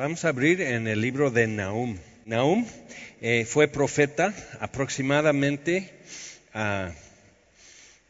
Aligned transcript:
Vamos 0.00 0.24
a 0.24 0.30
abrir 0.30 0.62
en 0.62 0.88
el 0.88 1.02
libro 1.02 1.30
de 1.30 1.46
Nahum. 1.46 1.98
Nahum 2.24 2.66
eh, 3.20 3.44
fue 3.46 3.68
profeta 3.68 4.32
aproximadamente 4.58 5.90
a 6.54 6.92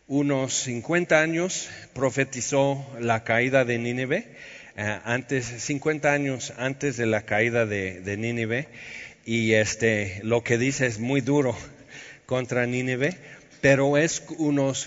unos 0.07 0.55
50 0.55 1.21
años, 1.21 1.69
profetizó 1.93 2.87
la 3.01 3.25
caída 3.25 3.65
de 3.65 3.79
Nínive, 3.79 4.29
eh, 4.77 5.01
antes, 5.03 5.47
50 5.47 6.13
años 6.13 6.53
antes 6.59 6.97
de 6.97 7.07
la 7.07 7.23
caída 7.23 7.67
de, 7.67 8.17
Nínive, 8.17 8.69
y 9.27 9.55
este, 9.55 10.21
lo 10.23 10.45
que 10.45 10.59
dice 10.59 10.87
es 10.87 11.01
muy 11.01 11.23
duro 11.23 11.57
contra 12.25 12.67
Nínive, 12.67 13.17
pero 13.61 13.99
es 13.99 14.23
unos 14.39 14.87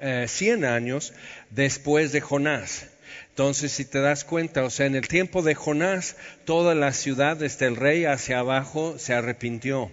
100 0.00 0.64
eh, 0.64 0.66
años 0.66 1.12
después 1.50 2.10
de 2.10 2.20
Jonás. 2.20 2.86
Entonces, 3.30 3.72
si 3.72 3.84
te 3.84 4.00
das 4.00 4.24
cuenta, 4.24 4.64
o 4.64 4.70
sea, 4.70 4.86
en 4.86 4.96
el 4.96 5.08
tiempo 5.08 5.42
de 5.42 5.54
Jonás, 5.54 6.16
toda 6.44 6.74
la 6.74 6.92
ciudad, 6.92 7.36
desde 7.36 7.66
el 7.66 7.76
rey 7.76 8.04
hacia 8.04 8.40
abajo, 8.40 8.98
se 8.98 9.14
arrepintió. 9.14 9.90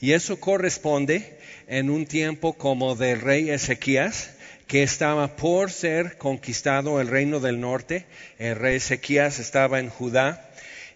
Y 0.00 0.12
eso 0.12 0.40
corresponde 0.40 1.38
en 1.66 1.90
un 1.90 2.06
tiempo 2.06 2.54
como 2.54 2.94
del 2.94 3.20
rey 3.20 3.50
Ezequías, 3.50 4.30
que 4.66 4.82
estaba 4.82 5.36
por 5.36 5.70
ser 5.70 6.16
conquistado 6.16 7.00
el 7.00 7.08
reino 7.08 7.40
del 7.40 7.60
norte. 7.60 8.06
El 8.38 8.56
rey 8.56 8.76
Ezequías 8.76 9.38
estaba 9.40 9.78
en 9.78 9.90
Judá. 9.90 10.50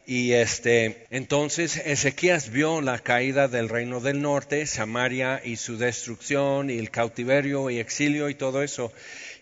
Y 0.06 0.32
este, 0.32 1.06
entonces 1.10 1.76
Ezequías 1.84 2.50
vio 2.50 2.80
la 2.80 2.98
caída 2.98 3.46
del 3.46 3.68
reino 3.68 4.00
del 4.00 4.22
norte, 4.22 4.66
Samaria 4.66 5.40
y 5.44 5.56
su 5.56 5.76
destrucción 5.76 6.68
y 6.70 6.78
el 6.78 6.90
cautiverio 6.90 7.70
y 7.70 7.78
exilio 7.78 8.28
y 8.28 8.34
todo 8.34 8.62
eso. 8.62 8.92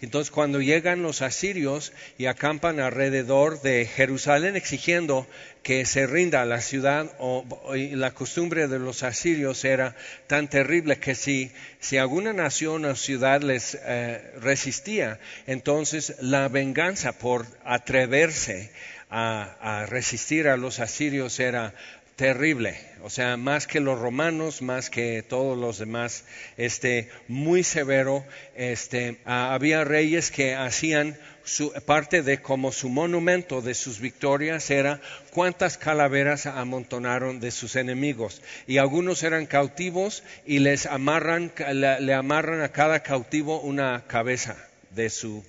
Entonces 0.01 0.31
cuando 0.31 0.61
llegan 0.61 1.03
los 1.03 1.23
asirios 1.23 1.93
y 2.19 2.27
acampan 2.27 2.79
alrededor 2.79 3.61
de 3.63 3.85
Jerusalén 3.87 4.55
exigiendo 4.55 5.27
que 5.63 5.85
se 5.87 6.07
rinda 6.07 6.45
la 6.45 6.61
ciudad, 6.61 7.11
o, 7.19 7.45
la 7.75 8.13
costumbre 8.13 8.69
de 8.69 8.79
los 8.79 9.03
asirios 9.03 9.65
era 9.65 9.97
tan 10.29 10.49
terrible 10.49 10.99
que 10.99 11.15
si, 11.15 11.51
alguna 11.99 12.33
nación 12.33 12.85
o 12.85 12.95
ciudad 12.95 13.43
les 13.43 13.77
eh, 13.83 14.33
resistía, 14.41 15.19
entonces 15.47 16.15
la 16.21 16.49
venganza 16.49 17.13
por 17.13 17.47
atreverse 17.65 18.71
a, 19.11 19.81
a 19.81 19.87
resistir 19.87 20.49
a 20.49 20.57
los 20.57 20.79
asirios 20.79 21.41
era 21.41 21.75
terrible, 22.19 22.77
o 23.05 23.11
sea, 23.11 23.37
más 23.37 23.69
que 23.69 23.79
los 23.79 24.01
romanos, 24.01 24.61
más 24.61 24.91
que 24.91 25.23
todos 25.23 25.57
los 25.57 25.79
demás, 25.79 26.25
este, 26.57 27.09
muy 27.29 27.63
severo, 27.63 28.25
este, 28.57 29.19
había 29.25 29.85
reyes 29.85 30.33
que 30.33 30.57
hacían 30.57 31.17
su, 31.45 31.73
parte 31.87 32.25
de 32.25 32.43
como 32.43 32.73
su 32.73 32.89
monumento 32.89 33.63
de 33.63 33.73
sus 33.75 34.01
victorias 34.01 34.69
era 34.69 35.01
cuántas 35.31 35.79
calaveras 35.79 36.47
amontonaron 36.47 37.39
de 37.39 37.53
sus 37.53 37.77
enemigos. 37.77 38.43
Y 38.67 38.79
algunos 38.79 39.23
eran 39.23 39.47
cautivos 39.47 40.25
y 40.45 40.59
les 40.59 40.87
amarran, 40.87 41.53
le, 41.73 42.15
amarran 42.15 42.63
a 42.63 42.73
cada 42.73 43.05
cautivo 43.05 43.61
una 43.61 44.07
cabeza 44.09 44.57
de 44.91 45.09
su 45.09 45.45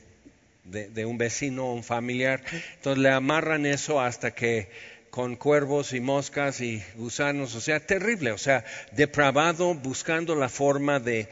de, 0.65 1.03
un 1.07 1.17
vecino 1.17 1.73
un 1.73 1.83
familiar. 1.83 2.43
Entonces 2.75 3.01
le 3.01 3.09
amarran 3.09 3.65
eso 3.65 3.99
hasta 3.99 4.35
que 4.35 4.69
con 5.09 5.35
cuervos 5.35 5.93
y 5.93 5.99
moscas 5.99 6.61
y 6.61 6.83
gusanos, 6.95 7.55
o 7.55 7.61
sea, 7.61 7.79
terrible, 7.79 8.31
o 8.31 8.37
sea, 8.37 8.63
depravado, 8.91 9.73
buscando 9.73 10.35
la 10.35 10.49
forma 10.49 10.99
de, 10.99 11.27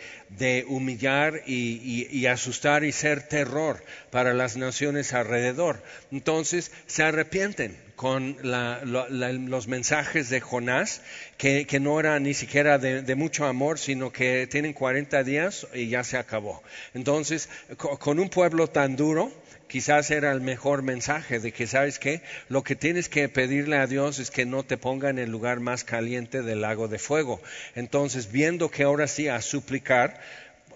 humillar 0.67 1.41
y, 1.45 2.25
asustar 2.25 2.83
y 2.83 2.91
ser 2.91 3.27
terror 3.27 3.83
para 4.11 4.33
las 4.33 4.57
naciones 4.57 5.13
alrededor. 5.13 5.81
Entonces, 6.11 6.71
se 6.87 7.03
arrepienten 7.03 7.86
con 7.97 8.37
los 8.43 9.67
mensajes 9.67 10.29
de 10.29 10.39
Jonás, 10.39 11.01
que, 11.37 11.65
no 11.81 11.99
era 11.99 12.19
ni 12.19 12.35
siquiera 12.35 12.77
de, 12.77 13.15
mucho 13.15 13.45
amor, 13.45 13.79
sino 13.79 14.11
que 14.11 14.45
tienen 14.45 14.73
40 14.73 15.23
días 15.23 15.67
y 15.73 15.89
ya 15.89 16.03
se 16.03 16.17
acabó. 16.17 16.61
Entonces, 16.93 17.49
con 17.75 18.19
un 18.19 18.29
pueblo 18.29 18.67
tan 18.67 18.95
duro, 18.95 19.31
quizás 19.67 20.11
era 20.11 20.31
el 20.31 20.41
mejor 20.41 20.83
mensaje 20.83 21.39
de 21.39 21.51
que, 21.51 21.65
¿sabes 21.65 21.97
qué? 21.97 22.21
Lo 22.49 22.63
que 22.63 22.75
tienes 22.75 23.09
que 23.09 23.27
pedirle 23.29 23.77
a 23.77 23.87
Dios 23.87 24.19
es 24.19 24.29
que 24.29 24.45
no 24.45 24.61
te 24.61 24.77
ponga 24.77 25.09
en 25.09 25.17
el 25.17 25.31
lugar 25.31 25.59
más 25.59 25.83
caliente 25.83 26.43
del 26.43 26.61
lago 26.61 26.87
de 26.87 26.99
fuego. 26.99 27.41
Entonces, 27.73 28.31
viendo 28.31 28.69
que 28.69 28.83
ahora 28.83 29.07
sí 29.07 29.27
a 29.27 29.41
suplicar, 29.41 30.21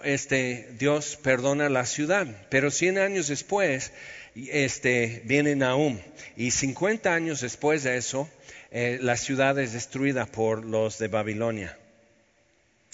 este, 0.04 0.70
Dios 0.80 1.20
perdona 1.22 1.70
la 1.70 1.86
ciudad. 1.86 2.26
Pero 2.50 2.72
cien 2.72 2.98
años 2.98 3.28
después, 3.28 3.92
este, 4.36 5.22
viene 5.26 5.56
Nahum. 5.56 6.00
Y 6.38 6.52
cincuenta 6.52 7.14
años 7.14 7.42
después 7.42 7.84
de 7.84 7.98
eso, 7.98 8.30
eh, 8.72 9.00
la 9.02 9.18
ciudad 9.18 9.60
es 9.60 9.74
destruida 9.74 10.26
por 10.26 10.66
los 10.66 10.98
de 10.98 11.08
Babilonia. 11.08 11.78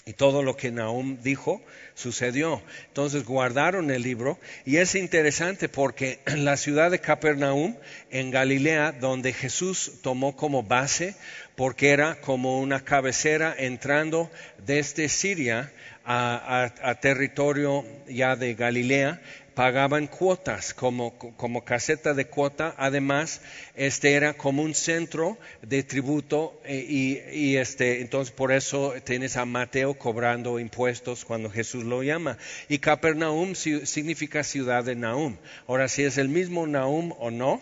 Y 0.08 0.14
todo 0.14 0.42
lo 0.42 0.56
que 0.56 0.72
Nahum 0.72 1.18
dijo 1.22 1.62
sucedió. 1.94 2.62
Entonces 2.88 3.26
guardaron 3.26 3.92
el 3.92 4.04
libro 4.04 4.40
y 4.66 4.78
es 4.78 4.96
interesante 4.96 5.68
porque 5.68 6.20
en 6.26 6.46
la 6.46 6.56
ciudad 6.56 6.92
de 6.92 7.00
Capernaum, 7.00 7.76
en 8.10 8.32
Galilea, 8.32 8.94
donde 8.94 9.34
Jesús 9.34 9.92
tomó 10.02 10.36
como 10.38 10.64
base, 10.64 11.16
porque 11.58 11.90
era 11.90 12.22
como 12.22 12.62
una 12.62 12.86
cabecera 12.86 13.54
entrando 13.58 14.32
desde 14.66 15.10
Siria 15.10 15.74
a 16.10 16.98
territorio 17.02 17.84
ya 18.08 18.38
de 18.38 18.54
Galilea, 18.54 19.22
pagaban 19.58 20.06
cuotas 20.06 20.76
como, 20.76 21.18
como 21.18 21.66
caseta 21.66 22.14
de 22.14 22.28
cuota. 22.28 22.76
Además, 22.78 23.42
este 23.74 24.14
era 24.14 24.36
como 24.36 24.62
un 24.62 24.76
centro 24.76 25.40
de 25.64 25.82
tributo 25.82 26.62
eh, 26.64 26.86
y, 27.34 27.56
este, 27.56 28.02
entonces 28.02 28.32
por 28.32 28.52
eso 28.52 28.94
tienes 29.04 29.36
a 29.36 29.46
Mateo 29.46 29.96
cobrando 29.96 30.60
impuestos 30.60 31.26
cuando 31.26 31.50
Jesús 31.50 31.86
lo 31.86 32.04
llama. 32.04 32.38
Y 32.70 32.78
Capernaum 32.78 33.56
significa 33.56 34.44
ciudad 34.44 34.84
de 34.84 34.96
Naum. 34.96 35.38
Ahora, 35.66 35.88
si 35.88 36.04
es 36.04 36.20
el 36.20 36.30
mismo 36.30 36.68
Naum 36.68 37.12
o 37.18 37.32
no, 37.32 37.60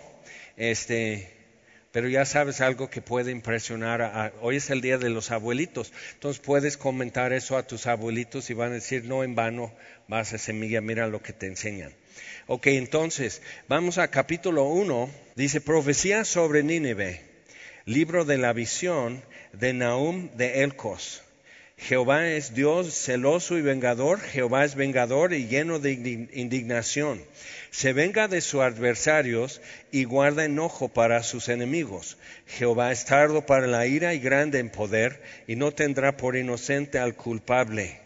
este, 0.58 1.35
pero 1.96 2.10
ya 2.10 2.26
sabes 2.26 2.60
algo 2.60 2.90
que 2.90 3.02
puede 3.02 3.32
impresionar. 3.32 4.34
hoy 4.42 4.58
es 4.58 4.70
el 4.70 4.82
día 4.82 4.98
de 4.98 5.10
los 5.10 5.32
abuelitos, 5.32 5.94
entonces 6.16 6.42
puedes 6.44 6.76
comentar 6.76 7.32
eso 7.32 7.56
a 7.56 7.66
tus 7.66 7.88
abuelitos 7.88 8.50
y 8.50 8.54
van 8.54 8.72
a 8.72 8.74
decir, 8.74 9.06
no 9.06 9.24
en 9.24 9.34
vano 9.34 9.74
vas 10.10 10.34
a 10.34 10.38
semilla, 10.38 10.82
mira 10.82 11.08
lo 11.08 11.22
que 11.22 11.32
te 11.32 11.48
enseñan. 11.48 11.94
Ok, 12.48 12.68
entonces, 12.68 13.42
vamos 13.70 13.98
a 13.98 14.10
capítulo 14.10 14.66
1, 14.66 15.10
dice 15.38 15.62
profecía 15.62 16.26
sobre 16.26 16.64
Nínive, 16.64 17.22
libro 17.86 18.26
de 18.26 18.40
la 18.40 18.52
visión 18.52 19.24
de 19.54 19.72
Nahum 19.72 20.36
de 20.36 20.64
Elcos. 20.64 21.22
Jehová 21.78 22.28
es 22.28 22.54
Dios 22.54 22.94
celoso 22.94 23.58
y 23.58 23.62
vengador, 23.62 24.20
Jehová 24.20 24.66
es 24.66 24.76
vengador 24.76 25.34
y 25.34 25.48
lleno 25.48 25.80
de 25.80 25.94
indignación. 26.34 27.22
Se 27.76 27.92
venga 27.92 28.30
de 28.30 28.40
sus 28.40 28.62
adversarios 28.62 29.60
y 29.92 30.06
guarda 30.06 30.46
enojo 30.46 30.88
para 30.88 31.22
sus 31.24 31.50
enemigos. 31.50 32.18
Jehová 32.48 32.94
es 32.94 33.04
tardo 33.04 33.46
para 33.46 33.68
la 33.68 33.86
ira 33.86 34.14
y 34.14 34.20
grande 34.20 34.60
en 34.60 34.70
poder, 34.70 35.22
y 35.46 35.58
no 35.58 35.74
tendrá 35.74 36.16
por 36.16 36.38
inocente 36.38 37.00
al 37.00 37.16
culpable. 37.16 38.00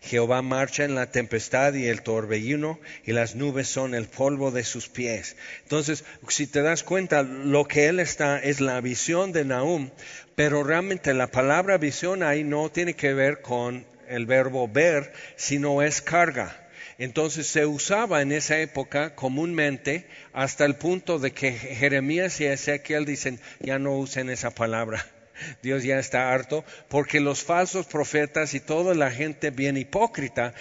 Jehová 0.00 0.40
marcha 0.40 0.84
en 0.84 0.94
la 0.94 1.10
tempestad 1.10 1.74
y 1.74 1.88
el 1.88 2.00
torbellino 2.00 2.80
y 3.04 3.12
las 3.12 3.34
nubes 3.34 3.68
son 3.68 3.94
el 3.94 4.06
polvo 4.06 4.50
de 4.50 4.64
sus 4.64 4.88
pies. 4.88 5.36
Entonces, 5.64 6.02
si 6.28 6.46
te 6.46 6.62
das 6.62 6.84
cuenta, 6.84 7.22
lo 7.22 7.68
que 7.68 7.88
él 7.88 8.00
está 8.00 8.38
es 8.38 8.62
la 8.62 8.80
visión 8.80 9.32
de 9.32 9.44
Nahum, 9.44 9.90
pero 10.36 10.64
realmente 10.64 11.12
la 11.12 11.26
palabra 11.26 11.76
visión 11.76 12.22
ahí 12.22 12.44
no 12.44 12.70
tiene 12.70 12.94
que 12.94 13.12
ver 13.12 13.42
con 13.42 13.84
el 14.08 14.24
verbo 14.24 14.68
ver, 14.68 15.12
sino 15.36 15.82
es 15.82 16.00
carga. 16.00 16.61
Entonces 17.02 17.48
se 17.48 17.66
usaba 17.66 18.22
en 18.22 18.30
esa 18.30 18.60
época 18.60 19.16
comúnmente 19.16 20.06
hasta 20.32 20.64
el 20.64 20.76
punto 20.76 21.18
de 21.18 21.32
que 21.32 21.50
Jeremías 21.50 22.40
y 22.40 22.44
Ezequiel 22.44 23.04
dicen, 23.04 23.40
ya 23.58 23.80
no 23.80 23.96
usen 23.96 24.30
esa 24.30 24.50
palabra 24.50 25.04
Dios 25.62 25.82
ya 25.82 25.98
está 25.98 26.32
harto, 26.32 26.64
porque 26.88 27.18
los 27.18 27.42
falsos 27.42 27.86
profetas 27.86 28.54
y 28.54 28.60
toda 28.60 28.94
la 28.94 29.10
gente 29.10 29.50
bien 29.50 29.76
hipócrita 29.76 30.54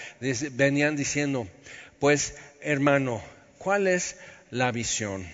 venían 0.53 0.95
diciendo, 0.95 1.47
pues 1.99 2.33
hermano, 2.61 3.21
¿cuál 3.59 3.85
es 3.85 4.17
la 4.49 4.71
visión? 4.71 5.27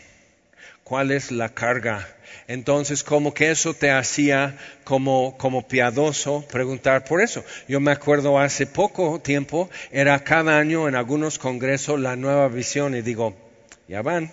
¿Cuál 0.87 1.11
es 1.11 1.33
la 1.33 1.49
carga? 1.49 2.07
Entonces, 2.47 3.03
como 3.03 3.33
que 3.33 3.51
eso 3.51 3.73
te 3.73 3.91
hacía 3.91 4.57
como, 4.85 5.37
como 5.37 5.67
piadoso 5.67 6.45
preguntar 6.49 7.03
por 7.03 7.19
eso. 7.19 7.43
Yo 7.67 7.81
me 7.81 7.91
acuerdo 7.91 8.39
hace 8.39 8.65
poco 8.65 9.19
tiempo, 9.19 9.69
era 9.91 10.23
cada 10.23 10.57
año 10.57 10.87
en 10.87 10.95
algunos 10.95 11.39
congresos 11.39 11.99
la 11.99 12.15
nueva 12.15 12.47
visión 12.47 12.95
y 12.95 13.01
digo, 13.01 13.35
ya 13.89 14.01
van, 14.01 14.31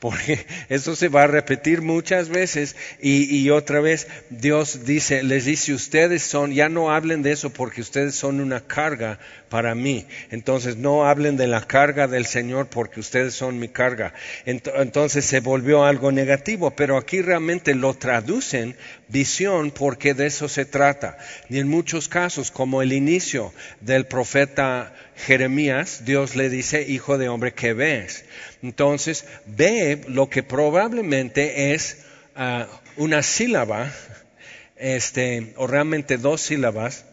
porque 0.00 0.44
eso 0.68 0.96
se 0.96 1.08
va 1.08 1.22
a 1.22 1.28
repetir 1.28 1.82
muchas 1.82 2.28
veces 2.28 2.74
y, 3.00 3.48
otra 3.50 3.80
vez 3.80 4.08
Dios 4.30 4.84
dice, 4.84 5.22
les 5.22 5.44
dice, 5.44 5.72
ustedes 5.72 6.22
son, 6.22 6.52
ya 6.52 6.68
no 6.68 6.90
hablen 6.90 7.22
de 7.22 7.32
eso 7.32 7.50
porque 7.50 7.80
ustedes 7.80 8.14
son 8.14 8.40
una 8.40 8.60
carga 8.60 9.18
para 9.48 9.74
mí. 9.74 10.06
Entonces 10.30 10.76
no 10.76 11.06
hablen 11.06 11.36
de 11.36 11.46
la 11.46 11.66
carga 11.66 12.06
del 12.06 12.26
Señor 12.26 12.68
porque 12.68 13.00
ustedes 13.00 13.34
son 13.34 13.58
mi 13.58 13.68
carga. 13.68 14.14
Entonces 14.46 15.24
se 15.24 15.40
volvió 15.40 15.84
algo 15.84 16.10
negativo, 16.12 16.70
pero 16.70 16.96
aquí 16.96 17.20
realmente 17.20 17.74
lo 17.74 17.94
traducen 17.94 18.76
visión 19.08 19.70
porque 19.70 20.14
de 20.14 20.26
eso 20.26 20.48
se 20.48 20.64
trata. 20.64 21.18
Y 21.48 21.58
en 21.58 21.68
muchos 21.68 22.08
casos, 22.08 22.50
como 22.50 22.80
el 22.80 22.92
inicio 22.92 23.52
del 23.80 24.06
profeta 24.06 24.94
Jeremías, 25.16 26.04
Dios 26.04 26.36
le 26.36 26.48
dice, 26.48 26.82
hijo 26.88 27.18
de 27.18 27.28
hombre, 27.28 27.52
¿qué 27.52 27.74
ves? 27.74 28.24
Entonces 28.62 29.24
ve 29.46 29.89
lo 29.96 30.28
que 30.28 30.42
probablemente 30.42 31.72
es 31.72 32.04
ah, 32.36 32.66
una 32.96 33.22
sílaba, 33.22 33.92
este, 34.76 35.52
o 35.56 35.66
realmente 35.66 36.16
dos 36.18 36.40
sílabas, 36.40 37.04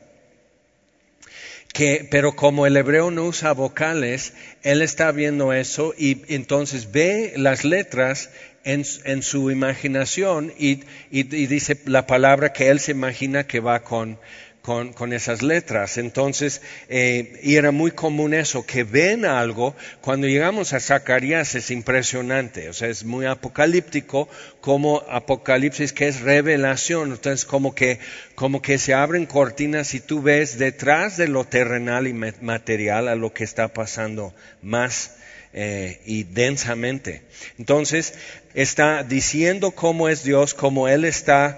que, 1.74 2.08
pero 2.10 2.36
como 2.36 2.66
el 2.66 2.76
hebreo 2.78 3.12
no 3.12 3.26
usa 3.26 3.52
vocales, 3.52 4.34
él 4.64 4.82
está 4.82 5.12
viendo 5.12 5.54
eso 5.54 5.94
y 5.98 6.22
entonces 6.34 6.92
ve 6.92 7.34
las 7.36 7.64
letras 7.64 8.30
en, 8.68 9.24
su 9.24 9.50
imaginación 9.50 10.54
y, 10.58 10.82
dice 11.12 11.80
la 11.86 12.06
palabra 12.06 12.52
que 12.52 12.70
él 12.70 12.80
se 12.80 12.92
imagina 12.92 13.48
que 13.48 13.62
va 13.62 13.84
con, 13.84 14.20
con, 14.68 15.14
esas 15.14 15.44
letras. 15.44 15.98
Entonces, 15.98 16.62
eh, 16.90 17.40
y 17.42 17.56
era 17.56 17.72
muy 17.72 17.92
común 17.92 18.34
eso, 18.34 18.66
que 18.66 18.84
ven 18.84 19.24
algo. 19.24 19.74
Cuando 20.02 20.28
llegamos 20.28 20.74
a 20.74 20.82
Zacarías 20.82 21.56
es 21.56 21.72
impresionante, 21.72 22.68
o 22.68 22.74
sea, 22.74 22.90
es 22.90 23.06
muy 23.06 23.26
apocalíptico, 23.26 24.28
como 24.60 25.06
Apocalipsis 25.10 25.94
que 25.94 26.10
es 26.10 26.20
revelación. 26.20 27.14
Entonces, 27.14 27.46
como 27.46 27.74
que, 27.74 28.00
como 28.36 28.62
que 28.62 28.78
se 28.78 28.94
abren 28.94 29.26
cortinas 29.26 29.94
y 29.94 30.02
tú 30.02 30.22
ves 30.22 30.58
detrás 30.58 31.16
de 31.16 31.30
lo 31.30 31.46
terrenal 31.46 32.06
y 32.06 32.14
material 32.14 33.08
a 33.08 33.16
lo 33.16 33.32
que 33.32 33.46
está 33.46 33.70
pasando 33.70 34.34
más 34.62 35.16
eh, 35.54 36.02
y 36.06 36.24
densamente. 36.24 37.22
Entonces, 37.58 38.16
está 38.54 39.04
diciendo 39.04 39.72
cómo 39.72 40.10
es 40.10 40.24
Dios, 40.24 40.54
cómo 40.54 40.88
Él 40.88 41.06
está 41.06 41.58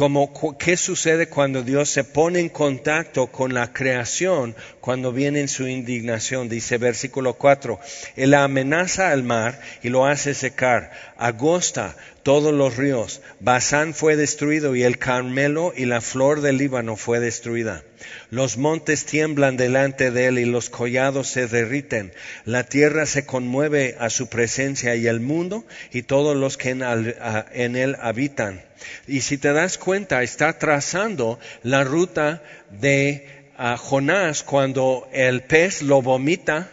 como 0.00 0.32
qué 0.56 0.78
sucede 0.78 1.28
cuando 1.28 1.62
Dios 1.62 1.90
se 1.90 2.04
pone 2.04 2.40
en 2.40 2.48
contacto 2.48 3.26
con 3.26 3.52
la 3.52 3.70
creación 3.70 4.56
cuando 4.80 5.12
viene 5.12 5.40
en 5.40 5.48
su 5.48 5.66
indignación. 5.66 6.48
Dice 6.48 6.78
versículo 6.78 7.34
4, 7.34 7.78
Él 8.16 8.34
amenaza 8.34 9.10
al 9.10 9.22
mar 9.22 9.60
y 9.82 9.88
lo 9.88 10.06
hace 10.06 10.34
secar, 10.34 10.90
agosta 11.16 11.96
todos 12.22 12.52
los 12.52 12.76
ríos, 12.76 13.22
Basán 13.40 13.94
fue 13.94 14.14
destruido 14.14 14.76
y 14.76 14.82
el 14.82 14.98
Carmelo 14.98 15.72
y 15.74 15.86
la 15.86 16.00
flor 16.00 16.42
del 16.42 16.58
Líbano 16.58 16.96
fue 16.96 17.18
destruida. 17.18 17.82
Los 18.30 18.58
montes 18.58 19.06
tiemblan 19.06 19.56
delante 19.56 20.10
de 20.10 20.26
él 20.26 20.38
y 20.38 20.44
los 20.44 20.68
collados 20.68 21.28
se 21.28 21.46
derriten. 21.46 22.12
La 22.44 22.64
tierra 22.64 23.06
se 23.06 23.24
conmueve 23.24 23.96
a 23.98 24.10
su 24.10 24.28
presencia 24.28 24.94
y 24.96 25.06
el 25.06 25.20
mundo 25.20 25.64
y 25.92 26.02
todos 26.02 26.36
los 26.36 26.56
que 26.56 26.70
en, 26.70 27.76
él 27.76 27.96
habitan. 28.00 28.62
Y 29.06 29.22
si 29.22 29.38
te 29.38 29.52
das 29.52 29.78
cuenta, 29.78 30.22
está 30.22 30.58
trazando 30.58 31.38
la 31.62 31.84
ruta 31.84 32.42
de 32.70 33.39
Jonás 33.76 34.42
cuando 34.42 35.08
el 35.12 35.42
pez 35.42 35.82
lo 35.82 36.00
vomita 36.00 36.70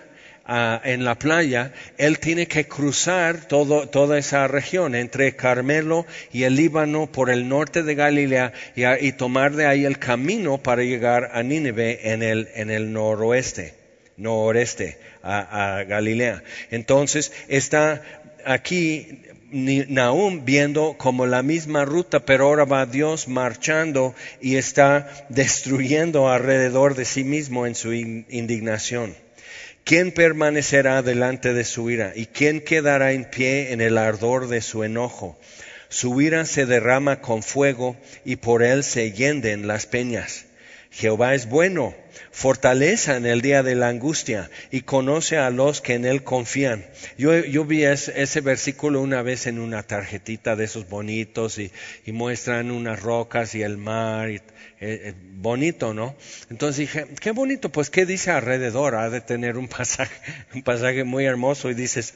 en 0.48 1.04
la 1.04 1.16
playa, 1.16 1.74
él 1.98 2.20
tiene 2.20 2.48
que 2.48 2.68
cruzar 2.68 3.48
todo, 3.48 3.90
toda 3.90 4.18
esa 4.18 4.48
región 4.48 4.96
entre 4.96 5.36
Carmelo 5.36 6.06
y 6.32 6.44
el 6.44 6.56
Líbano 6.56 7.08
por 7.08 7.30
el 7.30 7.50
norte 7.50 7.84
de 7.84 7.96
Galilea 7.96 8.54
y, 8.76 9.12
tomar 9.12 9.54
de 9.56 9.66
ahí 9.66 9.84
el 9.84 10.00
camino 10.00 10.58
para 10.60 10.84
llegar 10.84 11.32
a 11.34 11.44
Nínive 11.44 12.14
en 12.14 12.24
el, 12.24 12.48
en 12.56 12.72
el 12.72 12.94
noroeste, 12.94 13.74
a 15.24 15.84
Galilea. 15.86 16.44
Entonces 16.72 17.34
está 17.50 18.02
aquí 18.46 19.27
Nahum 19.50 20.44
viendo 20.44 20.96
como 20.98 21.26
la 21.26 21.42
misma 21.42 21.86
ruta, 21.86 22.26
pero 22.26 22.46
ahora 22.46 22.66
va 22.66 22.86
Dios 22.86 23.28
marchando 23.28 24.14
y 24.42 24.58
está 24.58 25.28
destruyendo 25.30 26.30
alrededor 26.30 26.96
de 26.96 27.06
sí 27.06 27.24
mismo 27.24 27.66
en 27.66 27.76
su 27.76 27.94
indignación. 27.94 29.16
¿Quién 29.86 30.12
permanecerá 30.12 31.02
delante 31.02 31.54
de 31.54 31.64
su 31.64 31.90
ira? 31.90 32.12
¿Y 32.14 32.26
quién 32.26 32.60
quedará 32.60 33.14
en 33.14 33.24
pie 33.24 33.72
en 33.72 33.80
el 33.80 33.98
ardor 33.98 34.50
de 34.50 34.62
su 34.62 34.84
enojo? 34.84 35.40
Su 35.88 36.20
ira 36.20 36.46
se 36.46 36.66
derrama 36.66 37.22
con 37.22 37.42
fuego 37.42 37.96
y 38.26 38.36
por 38.36 38.64
él 38.64 38.84
se 38.84 39.14
yenden 39.14 39.66
las 39.66 39.86
peñas. 39.86 40.44
Jehová 40.92 41.36
es 41.36 41.50
bueno, 41.50 41.94
fortaleza 42.32 43.18
en 43.18 43.26
el 43.26 43.42
día 43.42 43.64
de 43.64 43.76
la 43.76 43.90
angustia 43.90 44.50
y 44.72 44.82
conoce 44.82 45.38
a 45.38 45.50
los 45.50 45.82
que 45.82 45.96
en 45.96 46.06
él 46.06 46.24
confían. 46.24 46.86
Yo, 47.18 47.66
vi 47.66 47.84
ese, 47.84 48.42
versículo 48.42 49.02
una 49.02 49.22
vez 49.22 49.48
en 49.48 49.60
una 49.60 49.84
tarjetita 49.84 50.56
de 50.56 50.66
esos 50.66 50.88
bonitos 50.90 51.60
y, 51.60 51.72
muestran 52.12 52.72
unas 52.72 53.02
rocas 53.02 53.54
y 53.54 53.62
el 53.62 53.78
mar 53.78 54.30
eh, 54.30 54.42
eh, 54.80 55.14
bonito, 55.34 55.94
¿no? 55.94 56.16
Entonces 56.50 56.78
dije, 56.78 57.06
qué 57.20 57.32
bonito, 57.32 57.70
pues 57.70 57.90
¿qué 57.90 58.06
dice 58.06 58.32
alrededor? 58.32 58.96
Ha 58.96 59.10
de 59.10 59.22
tener 59.22 59.58
un 59.58 59.68
pasaje, 59.68 60.16
un 60.54 60.64
pasaje 60.64 61.04
muy 61.04 61.26
hermoso 61.26 61.70
y 61.70 61.74
dices, 61.74 62.16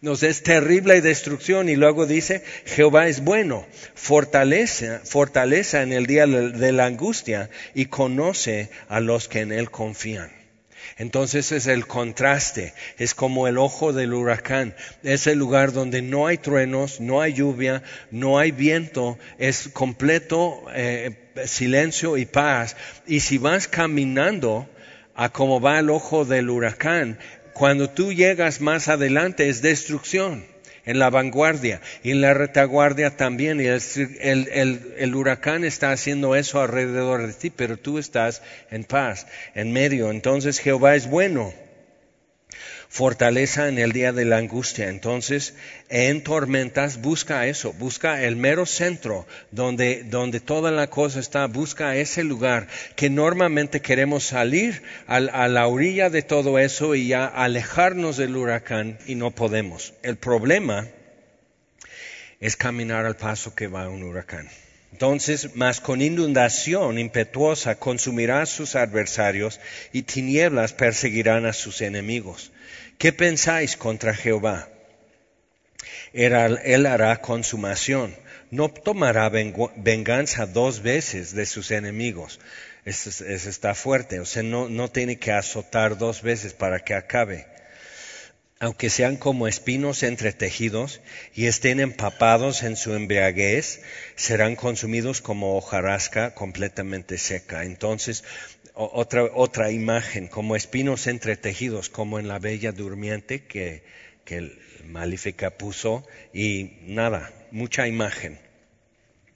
nos 0.00 0.22
es 0.22 0.42
terrible 0.42 1.00
destrucción 1.00 1.68
y 1.68 1.76
luego 1.76 2.06
dice, 2.06 2.42
Jehová 2.66 3.08
es 3.08 3.22
bueno, 3.22 3.66
fortaleza, 3.94 5.00
fortaleza 5.04 5.82
en 5.82 5.92
el 5.92 6.06
día 6.06 6.26
de 6.26 6.72
la 6.72 6.86
angustia 6.86 7.50
y 7.74 7.86
conoce 7.86 8.70
a 8.88 9.00
los 9.00 9.28
que 9.28 9.40
en 9.40 9.52
él 9.52 9.70
confían. 9.70 10.30
Entonces 10.96 11.50
es 11.50 11.66
el 11.66 11.86
contraste, 11.86 12.72
es 12.98 13.14
como 13.14 13.48
el 13.48 13.58
ojo 13.58 13.92
del 13.92 14.14
huracán, 14.14 14.76
es 15.02 15.26
el 15.26 15.38
lugar 15.38 15.72
donde 15.72 16.02
no 16.02 16.26
hay 16.26 16.38
truenos, 16.38 17.00
no 17.00 17.20
hay 17.20 17.32
lluvia, 17.32 17.82
no 18.10 18.38
hay 18.38 18.52
viento, 18.52 19.18
es 19.38 19.68
completo 19.72 20.62
eh, 20.72 21.32
silencio 21.46 22.16
y 22.16 22.26
paz. 22.26 22.76
Y 23.06 23.20
si 23.20 23.38
vas 23.38 23.66
caminando 23.66 24.68
a 25.16 25.30
como 25.30 25.60
va 25.60 25.78
el 25.78 25.90
ojo 25.90 26.24
del 26.24 26.50
huracán, 26.50 27.18
cuando 27.54 27.88
tú 27.88 28.12
llegas 28.12 28.60
más 28.60 28.88
adelante 28.88 29.48
es 29.48 29.62
destrucción 29.62 30.44
en 30.84 30.98
la 30.98 31.10
vanguardia 31.10 31.80
y 32.02 32.10
en 32.10 32.20
la 32.20 32.34
retaguardia 32.34 33.16
también. 33.16 33.60
Y 33.60 33.66
el, 33.66 35.14
huracán 35.14 35.64
está 35.64 35.92
haciendo 35.92 36.36
eso 36.36 36.60
alrededor 36.60 37.26
de 37.26 37.32
ti, 37.32 37.50
pero 37.50 37.76
tú 37.76 37.98
estás 37.98 38.42
en 38.70 38.84
paz, 38.84 39.26
en 39.54 39.72
medio. 39.72 40.10
Entonces 40.10 40.58
Jehová 40.58 40.94
es 40.96 41.08
bueno 41.08 41.54
fortaleza 42.88 43.68
en 43.68 43.78
el 43.78 43.92
día 43.92 44.12
de 44.12 44.24
la 44.24 44.38
angustia. 44.38 44.88
Entonces, 44.88 45.54
en 45.88 46.22
tormentas, 46.22 47.00
busca 47.00 47.46
eso, 47.46 47.72
busca 47.72 48.22
el 48.22 48.36
mero 48.36 48.66
centro 48.66 49.26
donde, 49.50 50.04
donde 50.04 50.40
toda 50.40 50.70
la 50.70 50.88
cosa 50.88 51.20
está, 51.20 51.46
busca 51.46 51.96
ese 51.96 52.24
lugar 52.24 52.68
que 52.96 53.10
normalmente 53.10 53.80
queremos 53.80 54.24
salir 54.24 54.82
a, 55.06 55.16
a 55.16 55.48
la 55.48 55.66
orilla 55.66 56.10
de 56.10 56.22
todo 56.22 56.58
eso 56.58 56.94
y 56.94 57.08
ya 57.08 57.26
alejarnos 57.26 58.16
del 58.16 58.36
huracán 58.36 58.98
y 59.06 59.14
no 59.14 59.30
podemos. 59.30 59.94
El 60.02 60.16
problema 60.16 60.88
es 62.40 62.56
caminar 62.56 63.06
al 63.06 63.16
paso 63.16 63.54
que 63.54 63.68
va 63.68 63.88
un 63.88 64.02
huracán. 64.02 64.48
Entonces, 64.94 65.56
más 65.56 65.80
con 65.80 66.00
inundación 66.00 67.00
impetuosa 67.00 67.74
consumirá 67.74 68.42
a 68.42 68.46
sus 68.46 68.76
adversarios 68.76 69.58
y 69.92 70.02
tinieblas 70.02 70.72
perseguirán 70.72 71.46
a 71.46 71.52
sus 71.52 71.80
enemigos. 71.80 72.52
¿Qué 72.98 73.12
pensáis 73.12 73.76
contra 73.76 74.14
Jehová? 74.14 74.68
Él 76.12 76.86
hará 76.86 77.20
consumación. 77.20 78.14
No 78.50 78.68
tomará 78.68 79.28
venganza 79.28 80.46
dos 80.46 80.82
veces 80.82 81.34
de 81.34 81.46
sus 81.46 81.70
enemigos. 81.70 82.40
Eso, 82.84 83.24
está 83.24 83.74
fuerte. 83.74 84.20
O 84.20 84.24
sea, 84.24 84.42
no, 84.42 84.68
no 84.68 84.90
tiene 84.90 85.18
que 85.18 85.32
azotar 85.32 85.98
dos 85.98 86.22
veces 86.22 86.52
para 86.52 86.80
que 86.80 86.94
acabe 86.94 87.46
aunque 88.60 88.88
sean 88.88 89.16
como 89.16 89.46
espinos 89.46 90.02
entretejidos 90.02 91.00
y 91.34 91.46
estén 91.46 91.80
empapados 91.80 92.62
en 92.62 92.76
su 92.76 92.94
embriaguez, 92.94 93.82
serán 94.16 94.56
consumidos 94.56 95.20
como 95.20 95.56
hojarasca 95.56 96.34
completamente 96.34 97.18
seca. 97.18 97.64
Entonces, 97.64 98.24
otra, 98.74 99.24
otra 99.24 99.70
imagen, 99.70 100.28
como 100.28 100.56
espinos 100.56 101.06
entretejidos, 101.06 101.88
como 101.88 102.18
en 102.18 102.28
la 102.28 102.38
bella 102.38 102.72
durmiente 102.72 103.44
que, 103.44 103.82
que 104.24 104.58
Malífica 104.86 105.50
puso, 105.50 106.06
y 106.32 106.72
nada, 106.82 107.32
mucha 107.50 107.86
imagen. 107.86 108.38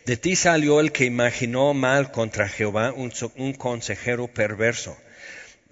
De 0.05 0.17
ti 0.17 0.37
salió 0.37 0.81
el 0.81 0.93
que 0.93 1.05
imaginó 1.05 1.75
mal 1.75 2.11
contra 2.11 2.49
Jehová, 2.49 2.93
un, 2.93 3.13
un 3.37 3.53
consejero 3.53 4.27
perverso, 4.29 4.97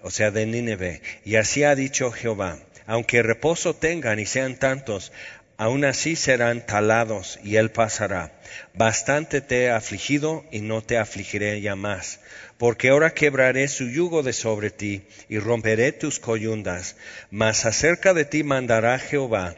o 0.01 0.11
sea, 0.11 0.31
de 0.31 0.45
Nínive. 0.45 1.01
Y 1.25 1.35
así 1.35 1.63
ha 1.63 1.75
dicho 1.75 2.11
Jehová, 2.11 2.59
aunque 2.85 3.21
reposo 3.21 3.73
tengan 3.73 4.19
y 4.19 4.25
sean 4.25 4.57
tantos, 4.57 5.11
aún 5.57 5.83
así 5.85 6.15
serán 6.15 6.65
talados 6.65 7.39
y 7.43 7.57
él 7.57 7.71
pasará. 7.71 8.31
Bastante 8.73 9.41
te 9.41 9.63
he 9.63 9.69
afligido 9.69 10.45
y 10.51 10.61
no 10.61 10.81
te 10.81 10.97
afligiré 10.97 11.59
ya 11.61 11.75
más, 11.75 12.19
porque 12.57 12.89
ahora 12.89 13.13
quebraré 13.13 13.67
su 13.67 13.89
yugo 13.89 14.23
de 14.23 14.33
sobre 14.33 14.69
ti 14.69 15.03
y 15.27 15.39
romperé 15.39 15.91
tus 15.91 16.19
coyundas. 16.19 16.95
Mas 17.31 17.65
acerca 17.65 18.13
de 18.13 18.25
ti 18.25 18.43
mandará 18.43 18.97
Jehová 18.99 19.55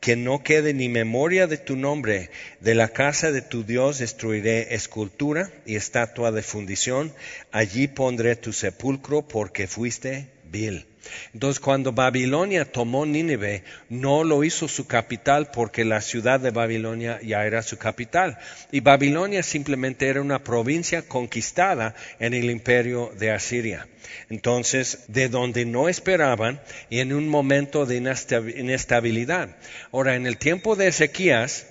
que 0.00 0.16
no 0.16 0.42
quede 0.42 0.74
ni 0.74 0.88
memoria 0.88 1.46
de 1.46 1.58
tu 1.58 1.76
nombre. 1.76 2.30
De 2.60 2.74
la 2.74 2.88
casa 2.88 3.30
de 3.30 3.42
tu 3.42 3.64
Dios 3.64 3.98
destruiré 3.98 4.74
escultura 4.74 5.50
y 5.66 5.76
estatua 5.76 6.32
de 6.32 6.42
fundición. 6.42 7.12
Allí 7.52 7.86
pondré 7.86 8.36
tu 8.36 8.52
sepulcro 8.52 9.22
porque 9.22 9.66
fuiste 9.66 10.28
vil. 10.44 10.89
Entonces 11.32 11.60
cuando 11.60 11.92
Babilonia 11.92 12.64
tomó 12.64 13.06
Nínive, 13.06 13.62
no 13.88 14.24
lo 14.24 14.44
hizo 14.44 14.68
su 14.68 14.86
capital 14.86 15.50
porque 15.50 15.84
la 15.84 16.00
ciudad 16.00 16.40
de 16.40 16.50
Babilonia 16.50 17.20
ya 17.22 17.46
era 17.46 17.62
su 17.62 17.78
capital. 17.78 18.38
Y 18.70 18.80
Babilonia 18.80 19.42
simplemente 19.42 20.08
era 20.08 20.20
una 20.20 20.42
provincia 20.42 21.02
conquistada 21.02 21.94
en 22.18 22.34
el 22.34 22.50
imperio 22.50 23.12
de 23.18 23.30
Asiria. 23.30 23.86
Entonces, 24.28 25.04
de 25.08 25.28
donde 25.28 25.64
no 25.64 25.88
esperaban 25.88 26.60
y 26.88 27.00
en 27.00 27.12
un 27.12 27.28
momento 27.28 27.86
de 27.86 27.96
inestabilidad. 27.96 29.56
Ahora, 29.92 30.16
en 30.16 30.26
el 30.26 30.36
tiempo 30.36 30.76
de 30.76 30.88
Ezequías, 30.88 31.66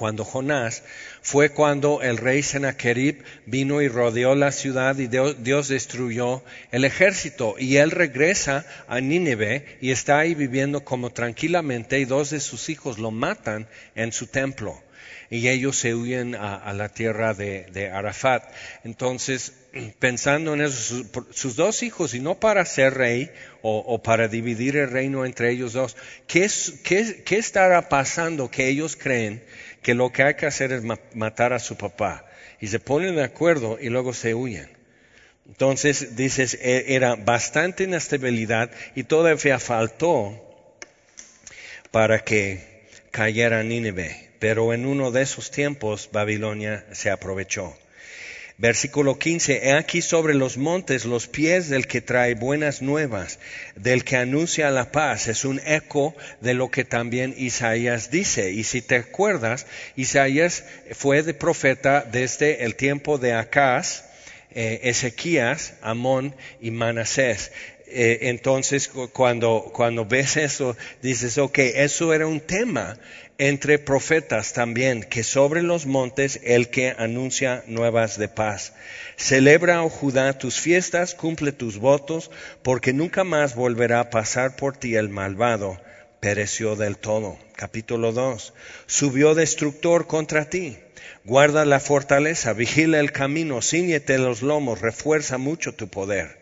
cuando 0.00 0.24
Jonás, 0.24 0.82
fue 1.20 1.50
cuando 1.50 2.00
el 2.00 2.16
rey 2.16 2.42
Sennacherib 2.42 3.22
vino 3.44 3.82
y 3.82 3.88
rodeó 3.88 4.34
la 4.34 4.50
ciudad 4.50 4.96
y 4.96 5.08
Dios, 5.08 5.68
destruyó 5.68 6.42
el 6.72 6.86
ejército. 6.86 7.56
Y 7.58 7.76
él 7.76 7.90
regresa 7.90 8.64
a 8.88 9.02
Nínive 9.02 9.76
y 9.82 9.90
está 9.90 10.20
ahí 10.20 10.34
viviendo 10.34 10.84
como 10.84 11.10
tranquilamente 11.10 11.98
y 11.98 12.06
dos 12.06 12.30
de 12.30 12.40
sus 12.40 12.70
hijos 12.70 12.98
lo 12.98 13.10
matan 13.10 13.68
en 13.94 14.10
su 14.10 14.26
templo. 14.26 14.80
Y 15.28 15.48
ellos 15.48 15.76
se 15.76 15.94
huyen 15.94 16.34
a, 16.34 16.72
la 16.72 16.88
tierra 16.88 17.34
de, 17.34 17.90
Arafat. 17.92 18.42
Entonces, 18.84 19.52
pensando 19.98 20.54
en 20.54 20.62
eso, 20.62 21.04
sus, 21.30 21.56
dos 21.56 21.82
hijos, 21.82 22.14
y 22.14 22.20
no 22.20 22.40
para 22.40 22.64
ser 22.64 22.94
rey 22.94 23.30
o, 23.60 24.02
para 24.02 24.28
dividir 24.28 24.78
el 24.78 24.90
reino 24.90 25.26
entre 25.26 25.50
ellos 25.50 25.74
dos, 25.74 25.94
¿qué, 26.26 26.48
qué 26.82 27.36
estará 27.36 27.90
pasando 27.90 28.50
que 28.50 28.66
ellos 28.68 28.96
creen? 28.96 29.42
Que 29.82 29.94
lo 29.94 30.10
que 30.10 30.22
hay 30.22 30.34
que 30.34 30.46
hacer 30.46 30.72
es 30.72 30.82
matar 31.14 31.52
a 31.52 31.58
su 31.58 31.76
papá. 31.76 32.24
Y 32.60 32.68
se 32.68 32.80
ponen 32.80 33.16
de 33.16 33.24
acuerdo 33.24 33.78
y 33.80 33.88
luego 33.88 34.12
se 34.12 34.34
huyen. 34.34 34.68
Entonces, 35.46 36.16
dices, 36.16 36.54
e, 36.60 36.94
era 36.94 37.16
bastante 37.16 37.84
inestabilidad 37.84 38.70
y 38.94 39.04
todavía 39.04 39.58
faltó 39.58 40.40
para 41.90 42.20
que 42.20 42.88
cayera 43.10 43.62
Nínive. 43.62 44.30
Pero 44.38 44.72
en 44.72 44.86
uno 44.86 45.10
de 45.10 45.22
esos 45.22 45.50
tiempos 45.50 46.08
Babilonia 46.12 46.86
se 46.92 47.10
aprovechó. 47.10 47.76
Versículo 48.60 49.18
15, 49.18 49.68
he 49.68 49.72
aquí 49.72 50.02
sobre 50.02 50.34
los 50.34 50.58
montes 50.58 51.06
los 51.06 51.28
pies 51.28 51.70
del 51.70 51.86
que 51.86 52.02
trae 52.02 52.34
buenas 52.34 52.82
nuevas, 52.82 53.38
del 53.74 54.04
que 54.04 54.18
anuncia 54.18 54.70
la 54.70 54.92
paz. 54.92 55.28
Es 55.28 55.46
un 55.46 55.62
eco 55.64 56.14
de 56.42 56.52
lo 56.52 56.70
que 56.70 56.84
también 56.84 57.34
Isaías 57.38 58.10
dice. 58.10 58.50
Y 58.50 58.64
si 58.64 58.82
te 58.82 58.96
acuerdas, 58.96 59.66
Isaías 59.96 60.64
fue 60.92 61.22
de 61.22 61.32
profeta 61.32 62.02
desde 62.02 62.62
el 62.64 62.74
tiempo 62.76 63.16
de 63.16 63.32
Acaz, 63.32 64.04
eh, 64.50 64.80
Ezequías, 64.82 65.72
Amón 65.80 66.36
y 66.60 66.70
Manasés. 66.70 67.52
Eh, 67.86 68.28
entonces, 68.28 68.88
cuando, 68.88 69.70
cuando 69.72 70.04
ves 70.04 70.36
eso, 70.36 70.76
dices, 71.00 71.38
ok, 71.38 71.58
eso 71.60 72.12
era 72.12 72.26
un 72.26 72.40
tema 72.40 72.98
entre 73.40 73.78
profetas 73.78 74.52
también, 74.52 75.02
que 75.02 75.24
sobre 75.24 75.62
los 75.62 75.86
montes 75.86 76.40
el 76.44 76.68
que 76.68 76.94
anuncia 76.98 77.64
nuevas 77.66 78.18
de 78.18 78.28
paz. 78.28 78.74
Celebra, 79.16 79.82
oh 79.82 79.88
Judá, 79.88 80.36
tus 80.36 80.60
fiestas, 80.60 81.14
cumple 81.14 81.52
tus 81.52 81.78
votos, 81.78 82.30
porque 82.62 82.92
nunca 82.92 83.24
más 83.24 83.54
volverá 83.54 84.00
a 84.00 84.10
pasar 84.10 84.56
por 84.56 84.76
ti 84.76 84.94
el 84.94 85.08
malvado. 85.08 85.80
Pereció 86.20 86.76
del 86.76 86.98
todo. 86.98 87.38
Capítulo 87.56 88.12
2. 88.12 88.52
Subió 88.84 89.34
destructor 89.34 90.06
contra 90.06 90.50
ti. 90.50 90.76
Guarda 91.24 91.64
la 91.64 91.80
fortaleza, 91.80 92.52
vigila 92.52 93.00
el 93.00 93.10
camino, 93.10 93.62
ciñete 93.62 94.18
los 94.18 94.42
lomos, 94.42 94.82
refuerza 94.82 95.38
mucho 95.38 95.74
tu 95.74 95.88
poder. 95.88 96.38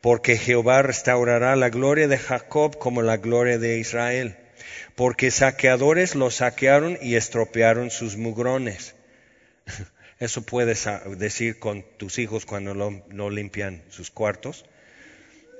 Porque 0.00 0.36
Jehová 0.36 0.82
restaurará 0.82 1.56
la 1.56 1.70
gloria 1.70 2.06
de 2.06 2.18
Jacob 2.18 2.78
como 2.78 3.02
la 3.02 3.16
gloria 3.16 3.58
de 3.58 3.80
Israel 3.80 4.36
porque 4.96 5.30
saqueadores 5.30 6.14
los 6.14 6.36
saquearon 6.36 6.98
y 7.00 7.14
estropearon 7.14 7.90
sus 7.90 8.16
mugrones. 8.16 8.94
Eso 10.18 10.42
puedes 10.42 10.88
decir 11.18 11.58
con 11.58 11.84
tus 11.98 12.18
hijos 12.18 12.46
cuando 12.46 12.74
no 12.74 13.30
limpian 13.30 13.82
sus 13.90 14.10
cuartos. 14.10 14.64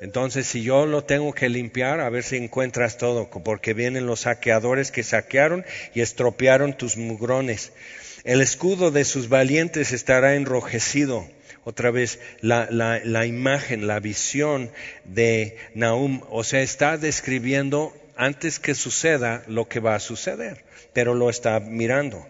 Entonces, 0.00 0.46
si 0.46 0.62
yo 0.62 0.86
lo 0.86 1.04
tengo 1.04 1.32
que 1.32 1.48
limpiar, 1.48 2.00
a 2.00 2.10
ver 2.10 2.22
si 2.22 2.36
encuentras 2.36 2.98
todo, 2.98 3.30
porque 3.30 3.74
vienen 3.74 4.06
los 4.06 4.20
saqueadores 4.20 4.90
que 4.90 5.02
saquearon 5.02 5.64
y 5.94 6.00
estropearon 6.00 6.76
tus 6.76 6.96
mugrones. 6.96 7.72
El 8.24 8.40
escudo 8.40 8.90
de 8.90 9.04
sus 9.04 9.28
valientes 9.28 9.92
estará 9.92 10.34
enrojecido. 10.34 11.26
Otra 11.64 11.90
vez, 11.90 12.20
la, 12.40 13.26
imagen, 13.26 13.86
la 13.86 14.00
visión 14.00 14.70
de 15.04 15.56
Nahum, 15.74 16.22
o 16.30 16.44
sea, 16.44 16.60
está 16.60 16.96
describiendo 16.96 17.94
antes 18.16 18.58
que 18.58 18.74
suceda 18.74 19.42
lo 19.46 19.68
que 19.68 19.80
va 19.80 19.94
a 19.94 20.00
suceder, 20.00 20.64
pero 20.92 21.14
lo 21.14 21.30
está 21.30 21.60
mirando. 21.60 22.26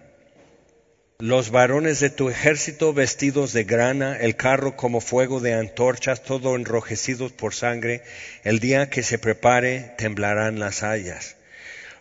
Los 1.18 1.50
varones 1.50 2.00
de 2.00 2.10
tu 2.10 2.28
ejército 2.28 2.92
vestidos 2.92 3.54
de 3.54 3.64
grana, 3.64 4.18
el 4.18 4.36
carro 4.36 4.76
como 4.76 5.00
fuego 5.00 5.40
de 5.40 5.54
antorchas, 5.54 6.22
todo 6.22 6.56
enrojecidos 6.56 7.32
por 7.32 7.54
sangre, 7.54 8.02
el 8.44 8.58
día 8.58 8.90
que 8.90 9.02
se 9.02 9.18
prepare 9.18 9.94
temblarán 9.96 10.58
las 10.58 10.82
hayas. 10.82 11.36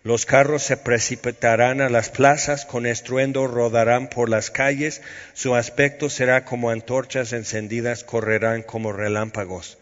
Los 0.03 0.25
carros 0.25 0.63
se 0.63 0.75
precipitarán 0.75 1.79
a 1.79 1.89
las 1.89 2.09
plazas, 2.09 2.65
con 2.65 2.85
estruendo 2.85 3.47
rodarán 3.47 4.09
por 4.09 4.29
las 4.29 4.51
calles, 4.51 5.01
su 5.33 5.55
aspecto 5.55 6.09
será 6.09 6.43
como 6.43 6.69
antorchas 6.69 7.31
encendidas, 7.31 8.03
correrán 8.03 8.63
como 8.63 8.91
relámpagos. 8.91 9.77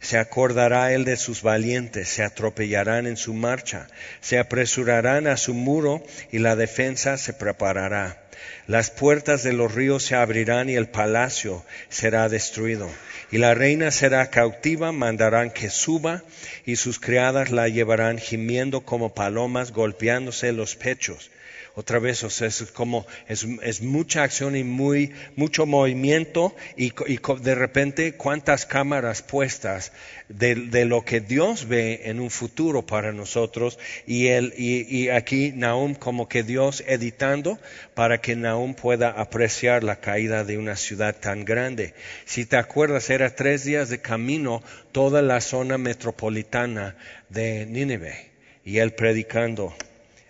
Se 0.00 0.16
acordará 0.18 0.92
él 0.92 1.04
de 1.04 1.16
sus 1.16 1.42
valientes, 1.42 2.08
se 2.08 2.22
atropellarán 2.22 3.06
en 3.06 3.16
su 3.16 3.34
marcha, 3.34 3.86
se 4.20 4.38
apresurarán 4.38 5.26
a 5.26 5.36
su 5.36 5.52
muro 5.52 6.02
y 6.32 6.38
la 6.38 6.56
defensa 6.56 7.18
se 7.18 7.34
preparará. 7.34 8.22
Las 8.66 8.90
puertas 8.90 9.42
de 9.42 9.52
los 9.52 9.74
ríos 9.74 10.02
se 10.04 10.14
abrirán 10.14 10.70
y 10.70 10.74
el 10.74 10.88
palacio 10.88 11.64
será 11.90 12.28
destruido. 12.28 12.88
Y 13.30 13.38
la 13.38 13.54
reina 13.54 13.90
será 13.90 14.30
cautiva, 14.30 14.90
mandarán 14.90 15.50
que 15.50 15.68
suba 15.68 16.22
y 16.64 16.76
sus 16.76 16.98
criadas 16.98 17.50
la 17.50 17.68
llevarán 17.68 18.18
gimiendo 18.18 18.80
como 18.80 19.14
palomas, 19.14 19.72
golpeándose 19.72 20.52
los 20.52 20.76
pechos 20.76 21.30
otra 21.76 22.00
vez, 22.00 22.24
o 22.24 22.30
sea, 22.30 22.48
es 22.48 22.62
como, 22.72 23.06
es, 23.28 23.80
mucha 23.80 24.24
acción 24.24 24.56
y 24.56 24.64
muy, 24.64 25.12
mucho 25.36 25.66
movimiento 25.66 26.54
y, 26.76 26.92
de 27.40 27.54
repente 27.54 28.14
cuántas 28.14 28.66
cámaras 28.66 29.22
puestas 29.22 29.92
de, 30.28 30.84
lo 30.84 31.04
que 31.04 31.20
Dios 31.20 31.68
ve 31.68 32.02
en 32.04 32.20
un 32.20 32.30
futuro 32.30 32.84
para 32.84 33.12
nosotros 33.12 33.78
y, 34.06 34.26
él, 34.28 34.52
y, 34.56 35.08
aquí 35.10 35.52
Nahum 35.54 35.94
como 35.94 36.28
que 36.28 36.42
Dios 36.42 36.82
editando 36.86 37.58
para 37.94 38.20
que 38.20 38.34
Nahum 38.34 38.74
pueda 38.74 39.10
apreciar 39.10 39.84
la 39.84 40.00
caída 40.00 40.44
de 40.44 40.58
una 40.58 40.76
ciudad 40.76 41.16
tan 41.18 41.44
grande. 41.44 41.94
Si 42.24 42.46
te 42.46 42.56
acuerdas, 42.56 43.10
era 43.10 43.34
tres 43.34 43.64
días 43.64 43.88
de 43.88 44.00
camino 44.00 44.62
toda 44.90 45.22
la 45.22 45.40
zona 45.40 45.78
metropolitana 45.78 46.96
de 47.28 47.64
Nínive 47.66 48.30
y 48.64 48.78
él 48.78 48.92
predicando 48.92 49.72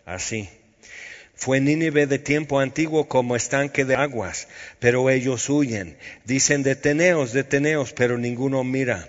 así. 0.05 0.49
Fue 1.41 1.59
Nínive 1.59 2.07
de 2.07 2.19
tiempo 2.19 2.61
antiguo 2.61 3.09
como 3.09 3.35
estanque 3.35 3.87
de 3.87 3.95
aguas, 3.95 4.47
pero 4.79 5.09
ellos 5.09 5.49
huyen. 5.49 5.97
Dicen 6.27 6.63
deteneos, 6.63 7.33
deteneos, 7.33 7.95
pero 7.95 8.19
ninguno 8.19 8.63
mira. 8.63 9.09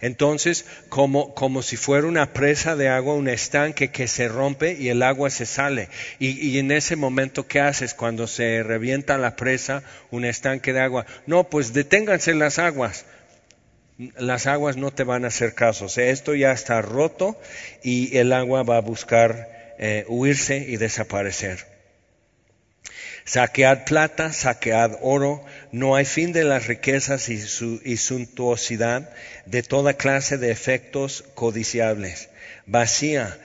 Entonces, 0.00 0.64
como, 0.88 1.34
como 1.34 1.60
si 1.60 1.76
fuera 1.76 2.06
una 2.06 2.32
presa 2.32 2.76
de 2.76 2.88
agua, 2.88 3.14
un 3.14 3.26
estanque 3.26 3.90
que 3.90 4.06
se 4.06 4.28
rompe 4.28 4.76
y 4.78 4.90
el 4.90 5.02
agua 5.02 5.28
se 5.28 5.44
sale. 5.44 5.88
Y, 6.20 6.28
y, 6.50 6.60
en 6.60 6.70
ese 6.70 6.94
momento, 6.94 7.48
¿qué 7.48 7.58
haces 7.58 7.94
cuando 7.94 8.28
se 8.28 8.62
revienta 8.62 9.18
la 9.18 9.34
presa, 9.34 9.82
un 10.12 10.24
estanque 10.24 10.72
de 10.72 10.82
agua? 10.82 11.04
No, 11.26 11.50
pues 11.50 11.72
deténganse 11.72 12.32
las 12.34 12.60
aguas. 12.60 13.06
Las 14.18 14.46
aguas 14.46 14.76
no 14.76 14.92
te 14.92 15.02
van 15.02 15.24
a 15.24 15.28
hacer 15.28 15.54
caso. 15.54 15.86
Esto 15.96 16.36
ya 16.36 16.52
está 16.52 16.80
roto 16.80 17.36
y 17.82 18.16
el 18.18 18.32
agua 18.32 18.62
va 18.62 18.76
a 18.76 18.82
buscar 18.82 19.74
eh, 19.80 20.04
huirse 20.06 20.58
y 20.58 20.76
desaparecer. 20.76 21.71
Saquead 23.24 23.84
plata, 23.84 24.32
saquead 24.32 24.98
oro, 25.00 25.44
no 25.70 25.94
hay 25.94 26.04
fin 26.04 26.32
de 26.32 26.44
las 26.44 26.66
riquezas 26.66 27.28
y, 27.28 27.38
su, 27.38 27.80
y 27.84 27.96
suntuosidad 27.96 29.10
de 29.46 29.62
toda 29.62 29.94
clase 29.94 30.38
de 30.38 30.50
efectos 30.50 31.24
codiciables. 31.34 32.28
Vacía, 32.66 33.38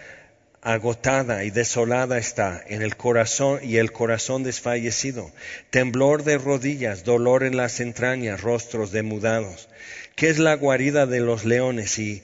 agotada 0.62 1.44
y 1.44 1.52
desolada 1.52 2.18
está 2.18 2.62
en 2.68 2.82
el 2.82 2.98
corazón 2.98 3.60
y 3.64 3.78
el 3.78 3.92
corazón 3.92 4.44
desfallecido, 4.44 5.32
temblor 5.70 6.24
de 6.24 6.38
rodillas, 6.38 7.04
dolor 7.04 7.44
en 7.44 7.56
las 7.56 7.80
entrañas, 7.80 8.42
rostros 8.42 8.92
demudados. 8.92 9.70
¿Qué 10.16 10.30
es 10.30 10.40
la 10.40 10.56
guarida 10.56 11.06
de 11.06 11.20
los 11.20 11.46
leones 11.46 12.00
y, 12.00 12.24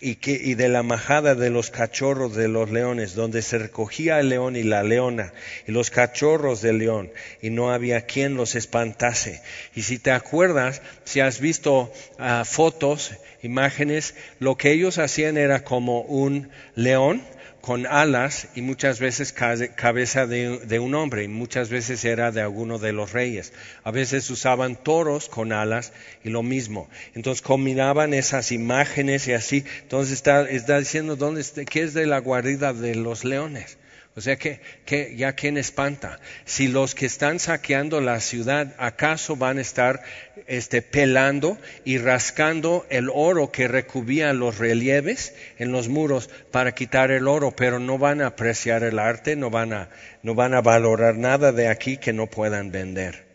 y, 0.00 0.54
de 0.54 0.68
la 0.68 0.82
majada 0.82 1.34
de 1.34 1.50
los 1.50 1.70
cachorros 1.70 2.34
de 2.34 2.48
los 2.48 2.70
leones, 2.70 3.14
donde 3.14 3.42
se 3.42 3.58
recogía 3.58 4.20
el 4.20 4.28
león 4.28 4.56
y 4.56 4.62
la 4.62 4.82
leona 4.82 5.32
y 5.66 5.72
los 5.72 5.90
cachorros 5.90 6.62
del 6.62 6.78
león, 6.78 7.10
y 7.42 7.50
no 7.50 7.72
había 7.72 8.02
quien 8.02 8.34
los 8.34 8.54
espantase. 8.54 9.42
Y 9.74 9.82
si 9.82 9.98
te 9.98 10.12
acuerdas, 10.12 10.82
si 11.04 11.20
has 11.20 11.40
visto 11.40 11.92
ah, 12.18 12.44
fotos, 12.46 13.12
imágenes, 13.42 14.14
lo 14.38 14.56
que 14.56 14.72
ellos 14.72 14.98
hacían 14.98 15.36
era 15.36 15.64
como 15.64 16.02
un 16.02 16.50
león, 16.74 17.22
con 17.68 17.86
alas 17.86 18.48
y 18.54 18.62
muchas 18.62 18.98
veces 18.98 19.34
cabeza 19.34 20.26
de, 20.26 20.78
un 20.78 20.94
hombre 20.94 21.24
y 21.24 21.28
muchas 21.28 21.68
veces 21.68 22.02
era 22.06 22.32
de 22.32 22.40
alguno 22.40 22.78
de 22.78 22.94
los 22.94 23.12
reyes. 23.12 23.52
A 23.84 23.90
veces 23.90 24.30
usaban 24.30 24.74
toros 24.74 25.28
con 25.28 25.52
alas 25.52 25.92
y 26.24 26.30
lo 26.30 26.42
mismo. 26.42 26.88
Entonces 27.14 27.42
combinaban 27.42 28.14
esas 28.14 28.52
imágenes 28.52 29.28
y 29.28 29.34
así. 29.34 29.66
Entonces 29.82 30.14
está, 30.14 30.48
está 30.48 30.78
diciendo 30.78 31.14
dónde, 31.14 31.44
qué 31.66 31.82
es 31.82 31.92
de 31.92 32.06
la 32.06 32.20
guarida 32.20 32.72
de 32.72 32.94
los 32.94 33.26
leones. 33.26 33.76
O 34.16 34.20
sea 34.20 34.36
que, 34.36 34.60
que, 34.84 35.14
ya 35.16 35.34
quien 35.34 35.56
espanta. 35.56 36.18
Si 36.44 36.66
los 36.66 36.96
que 36.96 37.06
están 37.06 37.38
saqueando 37.38 38.00
la 38.00 38.18
ciudad 38.20 38.74
acaso 38.78 39.36
van 39.36 39.58
a 39.58 39.60
estar 39.60 40.02
este, 40.48 40.82
pelando 40.82 41.56
y 41.84 41.98
rascando 41.98 42.84
el 42.90 43.10
oro 43.14 43.52
que 43.52 43.68
recubía 43.68 44.32
los 44.32 44.58
relieves 44.58 45.34
en 45.58 45.70
los 45.70 45.88
muros 45.88 46.30
para 46.50 46.74
quitar 46.74 47.12
el 47.12 47.28
oro, 47.28 47.54
pero 47.54 47.78
no 47.78 47.96
van 47.98 48.20
a 48.20 48.28
apreciar 48.28 48.82
el 48.82 48.98
arte, 48.98 49.36
no 49.36 49.50
van 49.50 49.72
a, 49.72 49.88
no 50.24 50.34
van 50.34 50.54
a 50.54 50.62
valorar 50.62 51.16
nada 51.16 51.52
de 51.52 51.68
aquí 51.68 51.96
que 51.96 52.12
no 52.12 52.26
puedan 52.26 52.72
vender. 52.72 53.27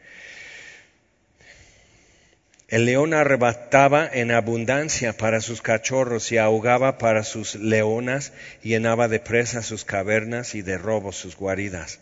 El 2.74 2.86
león 2.86 3.14
arrebataba 3.14 4.10
en 4.12 4.32
abundancia 4.32 5.14
para 5.14 5.42
sus 5.42 5.62
cachorros 5.62 6.32
y 6.32 6.40
ahogaba 6.40 6.98
para 6.98 7.24
sus 7.24 7.54
leonas, 7.54 8.34
llenaba 8.64 9.08
de 9.08 9.20
presas 9.20 9.68
sus 9.68 9.86
cavernas 9.86 10.56
y 10.56 10.64
de 10.64 10.80
robos 10.80 11.16
sus 11.16 11.36
guaridas. 11.36 12.00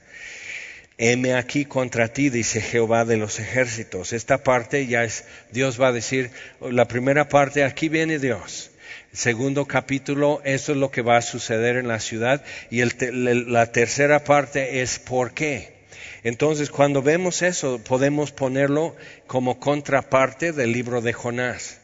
Heme 0.98 1.34
aquí 1.34 1.66
contra 1.66 2.13
ti, 2.13 2.30
dice 2.30 2.62
Jehová 2.62 3.04
de 3.04 3.18
los 3.18 3.42
ejércitos. 3.42 4.13
Esta 4.13 4.44
parte 4.44 4.88
ya 4.88 5.04
es, 5.04 5.25
Dios 5.51 5.78
va 5.78 5.90
a 5.90 5.92
decir, 5.92 6.32
la 6.62 6.88
primera 6.88 7.28
parte, 7.28 7.66
aquí 7.66 7.90
viene 7.90 8.18
Dios. 8.18 8.72
Segundo 9.12 9.66
capítulo, 9.66 10.42
eso 10.46 10.72
es 10.72 10.78
lo 10.78 10.90
que 10.90 11.01
va 11.01 11.18
a 11.18 11.22
suceder 11.22 11.75
en 11.75 11.90
la 11.90 12.00
ciudad. 12.00 12.46
Y 12.70 12.82
la 12.82 13.72
tercera 13.74 14.24
parte 14.24 14.82
es 14.82 15.00
por 15.00 15.34
qué. 15.34 15.81
Entonces, 16.24 16.70
cuando 16.70 17.01
vemos 17.01 17.42
eso, 17.42 17.80
podemos 17.84 18.32
ponerlo 18.32 18.96
como 19.28 19.60
contraparte 19.60 20.51
del 20.51 20.72
libro 20.72 21.01
de 21.01 21.13
Jonás. 21.13 21.80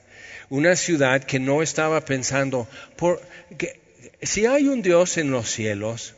Una 0.49 0.75
ciudad 0.75 1.23
que 1.23 1.39
no 1.39 1.61
estaba 1.61 2.01
pensando, 2.01 2.67
por, 2.95 3.21
que, 3.57 3.79
si 4.21 4.45
hay 4.45 4.67
un 4.67 4.81
Dios 4.81 5.17
en 5.17 5.31
los 5.31 5.49
cielos, 5.49 6.13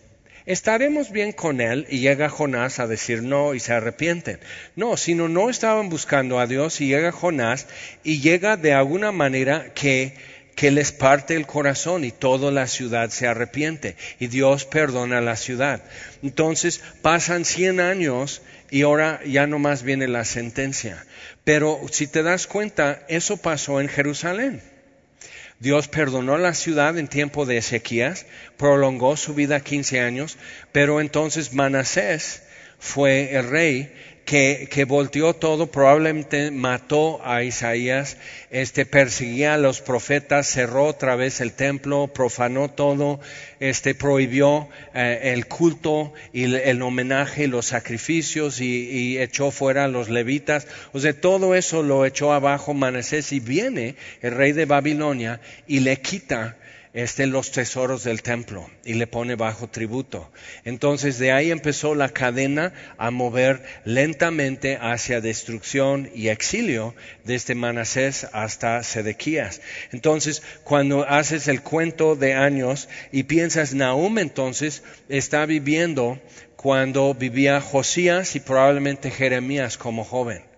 estaremos 0.46 1.12
bien 1.12 1.32
con 1.32 1.62
él 1.62 1.88
y 1.90 2.00
llega 2.00 2.30
Jonás 2.30 2.80
a 2.80 2.88
decir 2.88 3.24
no 3.24 3.54
y 3.54 3.60
se 3.60 3.74
arrepienten. 3.74 4.40
No, 4.76 4.98
sino 4.98 5.30
no 5.30 5.50
estaban 5.50 5.90
buscando 5.90 6.40
a 6.40 6.48
Dios 6.48 6.82
y 6.82 6.88
llega 6.88 7.12
Jonás 7.12 7.68
y 8.04 8.20
llega 8.20 8.58
de 8.58 8.74
alguna 8.74 9.12
manera 9.12 9.74
que 9.74 10.14
que 10.60 10.72
les 10.72 10.92
parte 10.92 11.38
el 11.38 11.48
corazón 11.48 12.04
y 12.04 12.12
toda 12.12 12.52
la 12.52 12.68
ciudad 12.68 13.12
se 13.12 13.28
arrepiente 13.28 13.96
y 14.20 14.28
Dios 14.28 14.66
perdona 14.66 15.22
la 15.22 15.38
ciudad. 15.38 15.82
Entonces 16.22 16.82
pasan 17.02 17.46
100 17.46 17.80
años 17.80 18.42
y 18.70 18.82
ahora 18.82 19.22
ya 19.26 19.48
no 19.48 19.58
más 19.58 19.84
viene 19.84 20.10
la 20.10 20.26
sentencia. 20.26 21.06
Pero 21.46 21.80
si 21.94 22.08
te 22.08 22.24
das 22.24 22.46
cuenta, 22.46 23.06
eso 23.08 23.38
pasó 23.38 23.80
en 23.80 23.88
Jerusalén. 23.88 24.62
Dios 25.60 25.88
perdonó 25.88 26.38
la 26.38 26.54
ciudad 26.54 26.98
en 26.98 27.08
tiempo 27.08 27.46
de 27.46 27.56
Ezequías, 27.56 28.26
prolongó 28.58 29.16
su 29.16 29.34
vida 29.34 29.62
15 29.62 30.02
años, 30.02 30.38
pero 30.74 31.00
entonces 31.00 31.54
Manasés 31.54 32.44
fue 32.80 33.34
el 33.34 33.50
rey 33.50 33.94
que, 34.30 34.86
volteó 34.88 35.34
todo, 35.34 35.72
probablemente 35.72 36.52
mató 36.52 37.20
a 37.26 37.42
Isaías, 37.42 38.18
este, 38.52 38.86
perseguía 38.86 39.56
a 39.56 39.58
los 39.58 39.82
profetas, 39.82 40.46
cerró 40.46 40.86
otra 40.86 41.16
vez 41.16 41.42
el 41.42 41.54
templo, 41.54 42.12
profanó 42.14 42.70
todo, 42.70 43.20
este, 43.60 43.96
prohibió 43.96 44.70
eh, 44.94 45.32
el 45.34 45.48
culto 45.48 46.14
y 46.32 46.44
el, 46.44 46.80
homenaje 46.84 47.48
los 47.48 47.66
sacrificios 47.66 48.62
y, 48.62 49.18
echó 49.18 49.50
fuera 49.50 49.86
a 49.86 49.88
los 49.88 50.10
levitas. 50.10 50.68
O 50.94 51.00
sea, 51.00 51.20
todo 51.20 51.56
eso 51.56 51.82
lo 51.82 52.06
echó 52.06 52.32
abajo 52.32 52.76
Manasés 52.76 53.32
y 53.32 53.40
viene 53.40 53.96
el 54.22 54.36
rey 54.36 54.52
de 54.52 54.66
Babilonia 54.66 55.42
y 55.68 55.80
le 55.80 56.00
quita 56.02 56.56
este, 56.94 57.28
los 57.28 57.52
tesoros 57.52 58.04
del 58.04 58.24
templo 58.24 58.70
y 58.84 58.94
le 58.94 59.08
pone 59.08 59.36
bajo 59.36 59.68
tributo. 59.68 60.32
Entonces 60.66 61.20
de 61.20 61.32
ahí 61.32 61.52
empezó 61.52 61.96
la 61.96 62.10
cadena 62.10 62.74
a 62.98 63.12
mover 63.12 63.64
lentamente 63.86 64.78
hacia 64.82 65.22
destrucción 65.22 66.10
y 66.16 66.30
exilio 66.30 66.96
desde 67.24 67.56
Manasés 67.56 68.28
hasta 68.34 68.82
Sedequías. 68.84 69.62
Entonces 69.92 70.42
cuando 70.64 71.08
haces 71.08 71.48
el 71.48 71.62
cuento 71.62 72.16
de 72.16 72.34
años 72.34 72.90
y 73.12 73.24
piensas, 73.24 73.74
Nahum 73.74 74.18
entonces 74.18 74.84
está 75.10 75.46
viviendo 75.46 76.20
cuando 76.56 77.14
vivía 77.14 77.62
Josías 77.62 78.36
y 78.36 78.40
probablemente 78.40 79.12
Jeremías 79.12 79.78
como 79.78 80.04
joven. 80.04 80.49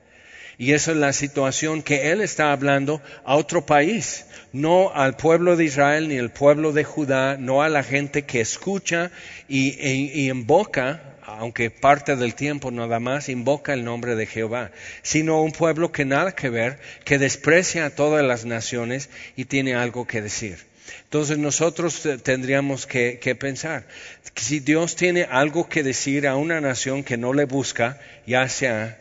Y 0.61 0.73
esa 0.73 0.91
es 0.91 0.97
la 0.97 1.11
situación 1.11 1.81
que 1.81 2.11
él 2.11 2.21
está 2.21 2.51
hablando 2.51 3.01
a 3.25 3.35
otro 3.35 3.65
país, 3.65 4.27
no 4.53 4.91
al 4.93 5.15
pueblo 5.15 5.55
de 5.55 5.65
Israel 5.65 6.07
ni 6.07 6.19
al 6.19 6.31
pueblo 6.31 6.71
de 6.71 6.83
Judá, 6.83 7.35
no 7.35 7.63
a 7.63 7.69
la 7.69 7.81
gente 7.81 8.25
que 8.25 8.41
escucha 8.41 9.09
y, 9.49 9.69
y 9.81 10.29
invoca, 10.29 11.15
aunque 11.23 11.71
parte 11.71 12.15
del 12.15 12.35
tiempo 12.35 12.69
nada 12.69 12.99
más 12.99 13.27
invoca 13.27 13.73
el 13.73 13.83
nombre 13.83 14.15
de 14.15 14.27
Jehová, 14.27 14.69
sino 15.01 15.41
un 15.41 15.51
pueblo 15.51 15.91
que 15.91 16.05
nada 16.05 16.33
que 16.33 16.49
ver, 16.49 16.77
que 17.05 17.17
desprecia 17.17 17.87
a 17.87 17.95
todas 17.95 18.23
las 18.23 18.45
naciones 18.45 19.09
y 19.35 19.45
tiene 19.45 19.73
algo 19.73 20.05
que 20.05 20.21
decir. 20.21 20.59
Entonces 21.05 21.39
nosotros 21.39 22.07
tendríamos 22.21 22.85
que, 22.85 23.17
que, 23.17 23.33
pensar, 23.33 23.87
si 24.35 24.59
Dios 24.59 24.95
tiene 24.95 25.23
algo 25.23 25.67
que 25.67 25.81
decir 25.81 26.27
a 26.27 26.35
una 26.35 26.61
nación 26.61 27.03
que 27.03 27.17
no 27.17 27.33
le 27.33 27.45
busca, 27.45 27.99
ya 28.27 28.47
sea 28.47 29.00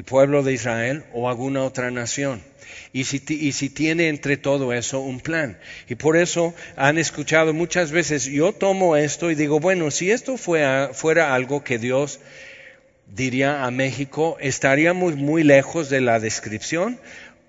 el 0.00 0.04
pueblo 0.04 0.42
de 0.42 0.54
Israel 0.54 1.04
o 1.12 1.28
alguna 1.28 1.62
otra 1.62 1.90
nación. 1.90 2.40
Y 2.90 3.04
si, 3.04 3.22
y 3.28 3.52
si, 3.52 3.68
tiene 3.68 4.08
entre 4.08 4.38
todo 4.38 4.72
eso 4.72 5.00
un 5.00 5.20
plan. 5.20 5.58
Y 5.90 5.94
por 5.96 6.16
eso 6.16 6.54
han 6.74 6.96
escuchado 6.96 7.52
muchas 7.52 7.90
veces, 7.90 8.24
yo 8.24 8.54
tomo 8.54 8.96
esto 8.96 9.30
y 9.30 9.34
digo, 9.34 9.60
bueno, 9.60 9.90
si 9.90 10.10
esto 10.10 10.38
fuera, 10.38 10.92
fuera 10.94 11.34
algo 11.34 11.62
que 11.64 11.78
Dios 11.78 12.18
diría 13.14 13.66
a 13.66 13.70
México, 13.70 14.38
estaríamos 14.40 15.16
muy 15.16 15.44
lejos 15.44 15.90
de 15.90 16.00
la 16.00 16.18
descripción 16.18 16.98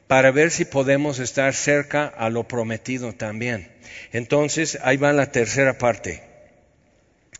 para 0.07 0.31
ver 0.31 0.51
si 0.51 0.65
podemos 0.65 1.19
estar 1.19 1.53
cerca 1.53 2.05
a 2.05 2.29
lo 2.29 2.49
prometido 2.49 3.13
también. 3.13 3.69
Entonces, 4.11 4.77
ahí 4.83 4.97
va 4.97 5.13
la 5.13 5.31
tercera 5.31 5.77
parte. 5.77 6.21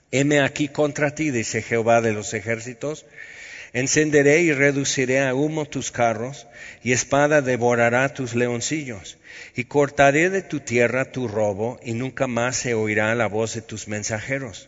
Heme 0.10 0.40
aquí 0.40 0.70
contra 0.70 1.14
ti, 1.16 1.32
dice 1.32 1.62
Jehová 1.62 2.00
de 2.00 2.14
los 2.14 2.34
ejércitos, 2.34 3.06
Encenderé 3.74 4.42
y 4.42 4.52
reduciré 4.52 5.22
a 5.22 5.34
humo 5.34 5.66
tus 5.66 5.92
carros, 5.92 6.48
y 6.84 6.92
espada 6.92 7.42
devorará 7.42 8.14
tus 8.14 8.36
leoncillos, 8.36 9.18
y 9.56 9.64
cortaré 9.64 10.30
de 10.30 10.42
tu 10.42 10.60
tierra 10.60 11.12
tu 11.12 11.28
robo, 11.28 11.80
y 11.84 11.94
nunca 11.94 12.28
más 12.28 12.58
se 12.58 12.74
oirá 12.74 13.16
la 13.16 13.28
voz 13.28 13.54
de 13.54 13.62
tus 13.62 13.88
mensajeros. 13.88 14.68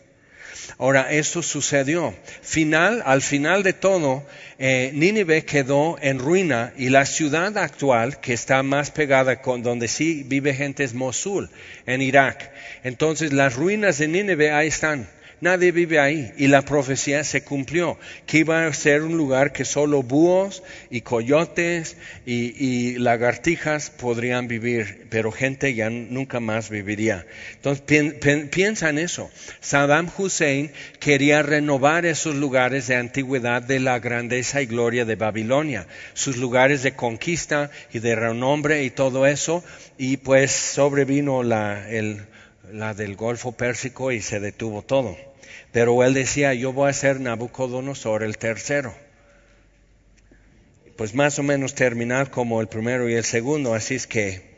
Ahora, 0.78 1.12
esto 1.12 1.42
sucedió. 1.42 2.14
Final, 2.42 3.02
al 3.04 3.22
final 3.22 3.62
de 3.62 3.72
todo, 3.72 4.24
eh, 4.58 4.90
Nínive 4.94 5.44
quedó 5.44 5.98
en 6.00 6.18
ruina 6.18 6.72
y 6.76 6.88
la 6.88 7.04
ciudad 7.06 7.56
actual, 7.58 8.20
que 8.20 8.32
está 8.32 8.62
más 8.62 8.90
pegada 8.90 9.42
con 9.42 9.62
donde 9.62 9.88
sí 9.88 10.22
vive 10.24 10.54
gente, 10.54 10.84
es 10.84 10.94
Mosul, 10.94 11.50
en 11.86 12.02
Irak. 12.02 12.50
Entonces, 12.82 13.32
las 13.32 13.54
ruinas 13.54 13.98
de 13.98 14.08
Nínive 14.08 14.50
ahí 14.50 14.68
están 14.68 15.06
nadie 15.40 15.72
vive 15.72 15.98
ahí. 15.98 16.32
Y 16.36 16.48
la 16.48 16.62
profecía 16.62 17.24
se 17.24 17.44
cumplió, 17.44 17.98
que 18.26 18.38
iba 18.38 18.66
a 18.66 18.72
ser 18.72 19.02
un 19.02 19.16
lugar 19.16 19.52
que 19.52 19.64
solo 19.64 20.02
búhos 20.02 20.62
y 20.90 21.02
coyotes 21.02 21.96
y, 22.26 22.98
lagartijas 22.98 23.90
podrían 23.90 24.48
vivir, 24.48 25.06
pero 25.10 25.32
gente 25.32 25.74
ya 25.74 25.90
nunca 25.90 26.40
más 26.40 26.70
viviría. 26.70 27.26
Entonces 27.54 28.14
piensa 28.50 28.88
en 28.88 28.98
eso. 28.98 29.30
Saddam 29.60 30.08
Hussein 30.16 30.70
quería 31.00 31.42
renovar 31.42 32.06
esos 32.06 32.34
lugares 32.34 32.86
de 32.86 32.96
antigüedad 32.96 33.62
de 33.62 33.80
la 33.80 33.98
grandeza 33.98 34.62
y 34.62 34.66
gloria 34.66 35.04
de 35.04 35.16
Babilonia, 35.16 35.86
sus 36.14 36.36
lugares 36.36 36.82
de 36.82 36.94
conquista 36.94 37.70
y 37.92 37.98
de 37.98 38.14
renombre 38.14 38.84
y 38.84 38.90
todo 38.90 39.26
eso, 39.26 39.64
y 39.98 40.16
pues 40.18 40.52
sobrevino 40.52 41.42
la, 41.42 41.88
el 41.90 42.26
la 42.72 42.94
del 42.94 43.16
Golfo 43.16 43.52
Pérsico 43.52 44.12
y 44.12 44.20
se 44.20 44.40
detuvo 44.40 44.82
todo. 44.82 45.16
Pero 45.72 46.02
él 46.04 46.14
decía, 46.14 46.54
yo 46.54 46.72
voy 46.72 46.90
a 46.90 46.92
ser 46.92 47.20
Nabucodonosor 47.20 48.22
el 48.22 48.38
tercero. 48.38 48.94
Pues 50.96 51.14
más 51.14 51.38
o 51.38 51.42
menos 51.42 51.74
terminar 51.74 52.30
como 52.30 52.60
el 52.60 52.68
primero 52.68 53.08
y 53.08 53.14
el 53.14 53.24
segundo, 53.24 53.74
así 53.74 53.96
es 53.96 54.06
que 54.06 54.54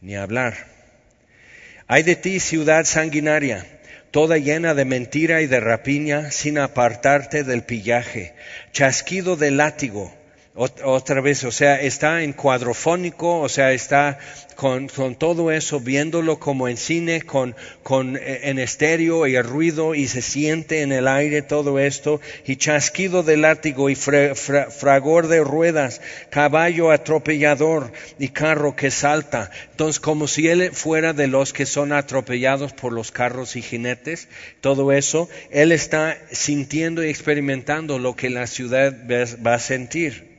ni 0.00 0.14
hablar. 0.14 0.54
Hay 1.88 2.02
de 2.02 2.16
ti 2.16 2.38
ciudad 2.38 2.84
sanguinaria, 2.84 3.66
toda 4.10 4.38
llena 4.38 4.74
de 4.74 4.84
mentira 4.84 5.42
y 5.42 5.46
de 5.46 5.58
rapiña, 5.58 6.30
sin 6.30 6.58
apartarte 6.58 7.44
del 7.44 7.64
pillaje, 7.64 8.34
chasquido 8.72 9.36
de 9.36 9.50
látigo, 9.50 10.14
otra 10.58 11.20
vez, 11.20 11.44
o 11.44 11.52
sea, 11.52 11.80
está 11.80 12.24
en 12.24 12.32
cuadrofónico, 12.32 13.40
o 13.40 13.48
sea, 13.48 13.72
está 13.72 14.18
con, 14.56 14.88
todo 15.16 15.52
eso, 15.52 15.78
viéndolo 15.78 16.40
como 16.40 16.66
en 16.66 16.76
cine, 16.76 17.22
con, 17.22 17.54
eh, 18.16 18.40
en 18.42 18.58
estéreo 18.58 19.28
y 19.28 19.36
el 19.36 19.44
ruido, 19.44 19.94
y 19.94 20.08
se 20.08 20.20
siente 20.20 20.82
en 20.82 20.90
el 20.90 21.06
aire 21.06 21.42
todo 21.42 21.78
esto, 21.78 22.20
y 22.44 22.56
chasquido 22.56 23.22
de 23.22 23.36
látigo 23.36 23.88
y 23.88 23.94
fragor 23.94 25.28
de 25.28 25.44
ruedas, 25.44 26.00
caballo 26.30 26.90
atropellador 26.90 27.92
y 28.18 28.30
carro 28.30 28.74
que 28.74 28.90
salta. 28.90 29.52
Entonces, 29.70 30.00
como 30.00 30.26
si 30.26 30.48
él 30.48 30.72
fuera 30.72 31.12
de 31.12 31.28
los 31.28 31.52
que 31.52 31.66
son 31.66 31.92
atropellados 31.92 32.72
por 32.72 32.92
los 32.92 33.12
carros 33.12 33.54
y 33.54 33.62
jinetes, 33.62 34.26
todo 34.60 34.90
eso, 34.90 35.28
él 35.50 35.70
está 35.70 36.18
sintiendo 36.32 37.04
y 37.04 37.10
experimentando 37.10 38.00
lo 38.00 38.16
que 38.16 38.28
la 38.28 38.48
ciudad 38.48 38.92
va 39.08 39.54
a 39.54 39.60
sentir 39.60 40.38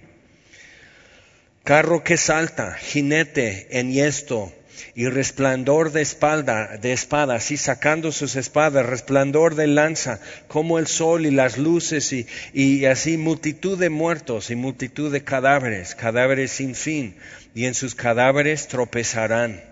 carro 1.69 2.03
que 2.03 2.17
salta, 2.17 2.73
jinete 2.73 3.67
enhiesto 3.69 4.51
y 4.95 5.07
resplandor 5.07 5.91
de 5.91 6.01
espalda, 6.01 6.77
de 6.77 6.93
espadas 6.93 7.51
y 7.51 7.57
sacando 7.57 8.11
sus 8.11 8.35
espadas, 8.37 8.87
resplandor 8.87 9.53
de 9.53 9.67
lanza, 9.67 10.19
como 10.47 10.79
el 10.79 10.87
sol 10.87 11.27
y 11.27 11.29
las 11.29 11.59
luces 11.59 12.11
y, 12.11 12.25
y 12.53 12.85
así 12.85 13.17
multitud 13.17 13.77
de 13.77 13.91
muertos 13.91 14.49
y 14.49 14.55
multitud 14.55 15.11
de 15.11 15.23
cadáveres, 15.23 15.93
cadáveres 15.93 16.49
sin 16.49 16.73
fin, 16.73 17.15
y 17.53 17.65
en 17.65 17.75
sus 17.75 17.93
cadáveres 17.93 18.67
tropezarán 18.67 19.63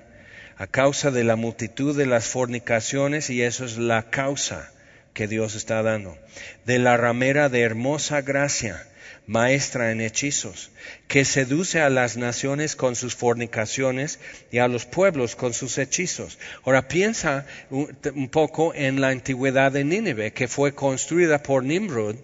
a 0.56 0.68
causa 0.68 1.10
de 1.10 1.24
la 1.24 1.36
multitud 1.36 1.98
de 1.98 2.06
las 2.06 2.28
fornicaciones 2.28 3.32
y 3.32 3.42
eso 3.42 3.66
es 3.66 3.80
la 3.80 4.12
causa 4.12 4.72
que 5.16 5.28
Dios 5.28 5.56
está 5.56 5.82
dando, 5.82 6.16
de 6.64 6.78
la 6.78 6.96
ramera 6.96 7.50
de 7.50 7.62
hermosa 7.62 8.22
gracia 8.22 8.86
maestra 9.28 9.92
en 9.92 10.02
hechizos, 10.02 10.72
que 11.08 11.26
seduce 11.26 11.82
a 11.82 11.90
las 11.90 12.18
naciones 12.18 12.76
con 12.76 12.96
sus 12.96 13.14
fornicaciones 13.14 14.20
y 14.52 14.58
a 14.58 14.68
los 14.68 14.86
pueblos 14.86 15.36
con 15.36 15.54
sus 15.54 15.78
hechizos. 15.78 16.40
Ahora 16.64 16.88
piensa 16.88 17.46
un 17.70 18.30
poco 18.30 18.74
en 18.74 19.02
la 19.02 19.10
antigüedad 19.10 19.72
de 19.72 19.84
Nínive, 19.84 20.32
que 20.32 20.48
fue 20.48 20.74
construida 20.74 21.44
por 21.44 21.64
Nimrod 21.64 22.16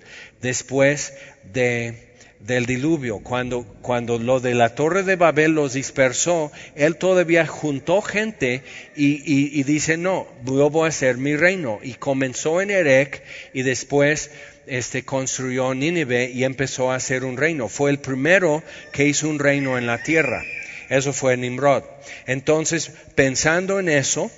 después 0.41 1.13
de 1.51 2.13
del 2.45 2.65
diluvio, 2.65 3.19
cuando, 3.19 3.63
cuando 3.81 4.19
lo 4.19 4.41
de 4.41 4.53
la 4.53 4.75
torre 4.75 5.03
de 5.03 5.15
Babel 5.15 5.53
los 5.53 5.73
dispersó, 5.73 6.51
él 6.75 6.97
todavía 6.97 7.47
juntó 7.47 8.01
gente 8.01 8.63
y, 8.95 9.63
dice, 9.63 9.95
no, 9.95 10.27
yo 10.43 10.69
voy 10.69 10.85
a 10.85 10.89
hacer 10.89 11.17
mi 11.17 11.37
reino. 11.37 11.79
Y 11.81 11.93
comenzó 11.93 12.59
en 12.59 12.69
Erech 12.69 13.23
y 13.53 13.61
después 13.61 14.29
este, 14.67 15.03
construyó 15.03 15.73
Nínive 15.73 16.31
y 16.31 16.43
empezó 16.43 16.91
a 16.91 16.95
hacer 16.95 17.23
un 17.23 17.37
reino. 17.37 17.69
Fue 17.69 17.91
el 17.91 17.99
primero 17.99 18.63
que 18.91 19.05
hizo 19.05 19.29
un 19.29 19.39
reino 19.39 19.77
en 19.77 19.87
la 19.87 20.03
tierra. 20.03 20.43
Eso 20.89 21.13
fue 21.13 21.37
Nimrod. 21.37 21.83
Entonces, 22.27 22.91
pensando 23.15 23.79
en 23.79 23.89
eso, 23.89 24.29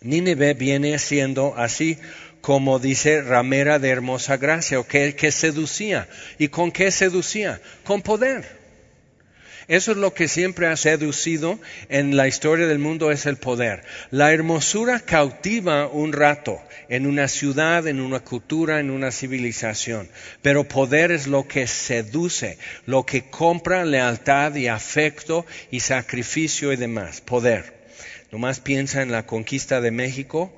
Nínive 0.00 0.54
viene 0.54 0.98
siendo 0.98 1.54
así 1.56 1.98
como 2.40 2.78
dice 2.78 3.20
ramera 3.22 3.78
de 3.78 3.90
hermosa 3.90 4.36
gracia, 4.36 4.80
o 4.80 4.86
que, 4.86 5.14
que 5.14 5.32
seducía. 5.32 6.08
¿Y 6.38 6.48
con 6.48 6.70
qué 6.70 6.90
seducía? 6.90 7.60
Con 7.84 8.02
poder. 8.02 8.57
Eso 9.68 9.92
es 9.92 9.98
lo 9.98 10.14
que 10.14 10.28
siempre 10.28 10.66
ha 10.66 10.76
seducido 10.76 11.58
en 11.90 12.16
la 12.16 12.26
historia 12.26 12.66
del 12.66 12.78
mundo, 12.78 13.10
es 13.10 13.26
el 13.26 13.36
poder. 13.36 13.84
La 14.10 14.32
hermosura 14.32 14.98
cautiva 15.00 15.86
un 15.86 16.14
rato 16.14 16.58
en 16.88 17.06
una 17.06 17.28
ciudad, 17.28 17.86
en 17.86 18.00
una 18.00 18.20
cultura, 18.20 18.80
en 18.80 18.90
una 18.90 19.10
civilización, 19.10 20.08
pero 20.40 20.64
poder 20.64 21.12
es 21.12 21.26
lo 21.26 21.46
que 21.46 21.66
seduce, 21.66 22.56
lo 22.86 23.04
que 23.04 23.28
compra 23.28 23.84
lealtad 23.84 24.54
y 24.54 24.68
afecto 24.68 25.44
y 25.70 25.80
sacrificio 25.80 26.72
y 26.72 26.76
demás. 26.76 27.20
Poder. 27.20 27.76
Nomás 28.32 28.60
piensa 28.60 29.02
en 29.02 29.12
la 29.12 29.26
conquista 29.26 29.82
de 29.82 29.90
México, 29.90 30.57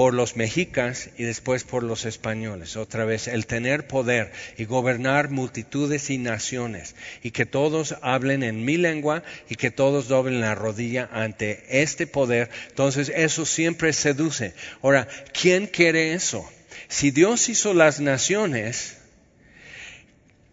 por 0.00 0.14
los 0.14 0.34
mexicas 0.34 1.10
y 1.18 1.24
después 1.24 1.64
por 1.64 1.82
los 1.82 2.06
españoles. 2.06 2.78
Otra 2.78 3.04
vez, 3.04 3.28
el 3.28 3.44
tener 3.44 3.86
poder 3.86 4.32
y 4.56 4.64
gobernar 4.64 5.28
multitudes 5.28 6.08
y 6.08 6.16
naciones 6.16 6.94
y 7.22 7.32
que 7.32 7.44
todos 7.44 7.94
hablen 8.00 8.42
en 8.42 8.64
mi 8.64 8.78
lengua 8.78 9.22
y 9.50 9.56
que 9.56 9.70
todos 9.70 10.08
doblen 10.08 10.40
la 10.40 10.54
rodilla 10.54 11.06
ante 11.12 11.82
este 11.82 12.06
poder. 12.06 12.48
Entonces, 12.70 13.12
eso 13.14 13.44
siempre 13.44 13.92
seduce. 13.92 14.54
Ahora, 14.80 15.06
¿quién 15.38 15.66
quiere 15.66 16.14
eso? 16.14 16.50
Si 16.88 17.10
Dios 17.10 17.50
hizo 17.50 17.74
las 17.74 18.00
naciones 18.00 18.96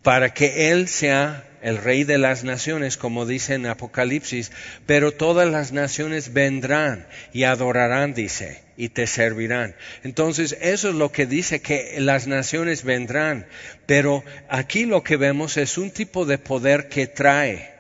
para 0.04 0.34
que 0.34 0.72
Él 0.72 0.90
sea 0.90 1.48
el 1.62 1.78
rey 1.78 2.04
de 2.04 2.18
las 2.18 2.44
naciones, 2.44 2.98
como 2.98 3.26
dice 3.26 3.54
en 3.54 3.66
Apocalipsis, 3.66 4.52
pero 4.86 5.14
todas 5.14 5.50
las 5.50 5.72
naciones 5.72 6.34
vendrán 6.34 7.08
y 7.32 7.44
adorarán, 7.44 8.14
dice, 8.14 8.67
y 8.78 8.90
te 8.90 9.08
servirán. 9.08 9.76
Entonces, 10.04 10.56
eso 10.62 10.90
es 10.90 10.96
lo 10.96 11.12
que 11.12 11.26
dice 11.26 11.62
que 11.62 11.96
las 12.00 12.28
naciones 12.28 12.84
vendrán, 12.84 13.48
pero 13.86 14.24
aquí 14.48 14.86
lo 14.86 15.04
que 15.04 15.18
vemos 15.18 15.58
es 15.58 15.78
un 15.78 15.92
tipo 15.92 16.26
de 16.26 16.38
poder 16.38 16.88
que 16.88 17.08
trae 17.08 17.77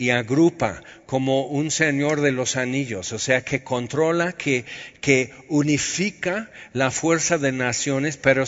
y 0.00 0.10
agrupa 0.10 0.80
como 1.06 1.46
un 1.46 1.72
señor 1.72 2.20
de 2.20 2.30
los 2.30 2.56
anillos, 2.56 3.12
o 3.12 3.18
sea, 3.18 3.42
que 3.42 3.64
controla, 3.64 4.32
que, 4.32 4.64
que 5.00 5.32
unifica 5.48 6.50
la 6.72 6.92
fuerza 6.92 7.36
de 7.36 7.50
naciones, 7.50 8.16
pero 8.16 8.44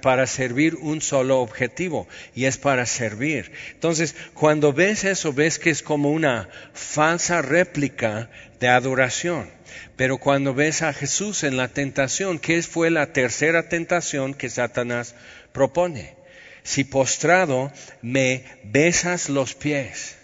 para 0.00 0.26
servir 0.26 0.76
un 0.76 1.02
solo 1.02 1.40
objetivo, 1.40 2.08
y 2.34 2.46
es 2.46 2.56
para 2.56 2.86
servir. 2.86 3.52
Entonces, 3.72 4.16
cuando 4.32 4.72
ves 4.72 5.04
eso, 5.04 5.34
ves 5.34 5.58
que 5.58 5.68
es 5.68 5.82
como 5.82 6.10
una 6.10 6.48
falsa 6.72 7.42
réplica 7.42 8.30
de 8.58 8.68
adoración. 8.68 9.50
Pero 9.96 10.16
cuando 10.16 10.54
ves 10.54 10.80
a 10.80 10.94
Jesús 10.94 11.44
en 11.44 11.58
la 11.58 11.68
tentación, 11.68 12.38
¿qué 12.38 12.62
fue 12.62 12.90
la 12.90 13.12
tercera 13.12 13.68
tentación 13.68 14.32
que 14.32 14.48
Satanás 14.48 15.14
propone? 15.52 16.14
Si 16.62 16.84
postrado 16.84 17.70
me 18.00 18.44
besas 18.62 19.28
los 19.28 19.54
pies, 19.54 20.16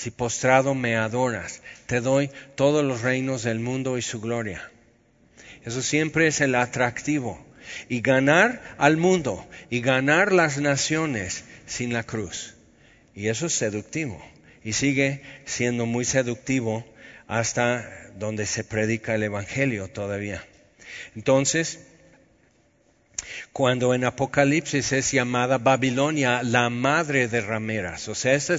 si 0.00 0.10
postrado 0.10 0.74
me 0.74 0.96
adoras, 0.96 1.60
te 1.84 2.00
doy 2.00 2.30
todos 2.54 2.82
los 2.82 3.02
reinos 3.02 3.42
del 3.42 3.60
mundo 3.60 3.98
y 3.98 4.02
su 4.02 4.18
gloria. 4.18 4.70
Eso 5.62 5.82
siempre 5.82 6.26
es 6.26 6.40
el 6.40 6.54
atractivo. 6.54 7.44
Y 7.90 8.00
ganar 8.00 8.62
al 8.78 8.96
mundo 8.96 9.46
y 9.68 9.82
ganar 9.82 10.32
las 10.32 10.56
naciones 10.56 11.44
sin 11.66 11.92
la 11.92 12.02
cruz. 12.02 12.54
Y 13.14 13.28
eso 13.28 13.44
es 13.44 13.52
seductivo. 13.52 14.24
Y 14.64 14.72
sigue 14.72 15.20
siendo 15.44 15.84
muy 15.84 16.06
seductivo 16.06 16.86
hasta 17.26 17.86
donde 18.16 18.46
se 18.46 18.64
predica 18.64 19.14
el 19.14 19.24
Evangelio 19.24 19.88
todavía. 19.88 20.42
Entonces, 21.14 21.78
cuando 23.52 23.94
en 23.94 24.04
Apocalipsis 24.04 24.92
es 24.92 25.12
llamada 25.12 25.58
Babilonia 25.58 26.42
la 26.42 26.70
madre 26.70 27.28
de 27.28 27.40
rameras. 27.40 28.08
O 28.08 28.14
sea, 28.14 28.34
eso 28.34 28.54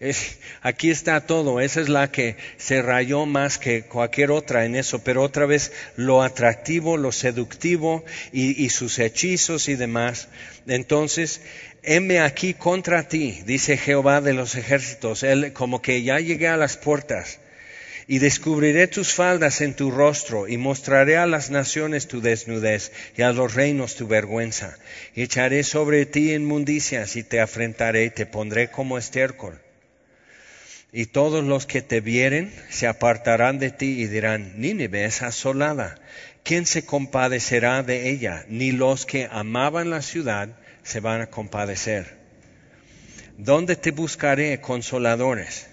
es, 0.00 0.38
aquí 0.62 0.90
está 0.90 1.20
todo. 1.26 1.60
Esa 1.60 1.80
es 1.80 1.88
la 1.88 2.10
que 2.10 2.36
se 2.56 2.82
rayó 2.82 3.26
más 3.26 3.58
que 3.58 3.82
cualquier 3.82 4.30
otra 4.30 4.64
en 4.64 4.76
eso. 4.76 5.00
Pero 5.00 5.22
otra 5.22 5.46
vez 5.46 5.72
lo 5.96 6.22
atractivo, 6.22 6.96
lo 6.96 7.12
seductivo 7.12 8.04
y, 8.32 8.64
y 8.64 8.70
sus 8.70 8.98
hechizos 8.98 9.68
y 9.68 9.76
demás. 9.76 10.28
Entonces, 10.66 11.40
heme 11.82 12.20
aquí 12.20 12.54
contra 12.54 13.08
ti, 13.08 13.42
dice 13.46 13.76
Jehová 13.76 14.20
de 14.20 14.34
los 14.34 14.54
ejércitos. 14.54 15.22
Él 15.22 15.52
como 15.52 15.82
que 15.82 16.02
ya 16.02 16.20
llegué 16.20 16.48
a 16.48 16.56
las 16.56 16.76
puertas 16.76 17.40
y 18.08 18.20
descubriré 18.20 18.88
tus 18.88 19.12
faldas 19.12 19.60
en 19.60 19.74
tu 19.74 19.90
rostro, 19.90 20.48
y 20.48 20.56
mostraré 20.56 21.18
a 21.18 21.26
las 21.26 21.50
naciones 21.50 22.08
tu 22.08 22.22
desnudez, 22.22 22.90
y 23.14 23.22
a 23.22 23.32
los 23.32 23.54
reinos 23.54 23.96
tu 23.96 24.08
vergüenza. 24.08 24.78
Y 25.14 25.22
echaré 25.22 25.62
sobre 25.62 26.06
ti 26.06 26.32
inmundicias, 26.32 27.16
y 27.16 27.22
te 27.22 27.38
afrentaré, 27.38 28.06
y 28.06 28.10
te 28.10 28.24
pondré 28.24 28.70
como 28.70 28.96
estiércol. 28.96 29.60
Y 30.90 31.04
todos 31.04 31.44
los 31.44 31.66
que 31.66 31.82
te 31.82 32.00
vieren 32.00 32.50
se 32.70 32.86
apartarán 32.86 33.58
de 33.58 33.70
ti 33.70 34.00
y 34.00 34.06
dirán, 34.06 34.58
Nínive 34.58 35.04
es 35.04 35.20
asolada. 35.20 36.00
¿Quién 36.44 36.64
se 36.64 36.86
compadecerá 36.86 37.82
de 37.82 38.08
ella? 38.08 38.46
Ni 38.48 38.72
los 38.72 39.04
que 39.04 39.28
amaban 39.30 39.90
la 39.90 40.00
ciudad 40.00 40.48
se 40.82 41.00
van 41.00 41.20
a 41.20 41.26
compadecer. 41.26 42.16
¿Dónde 43.36 43.76
te 43.76 43.90
buscaré 43.90 44.58
consoladores? 44.62 45.66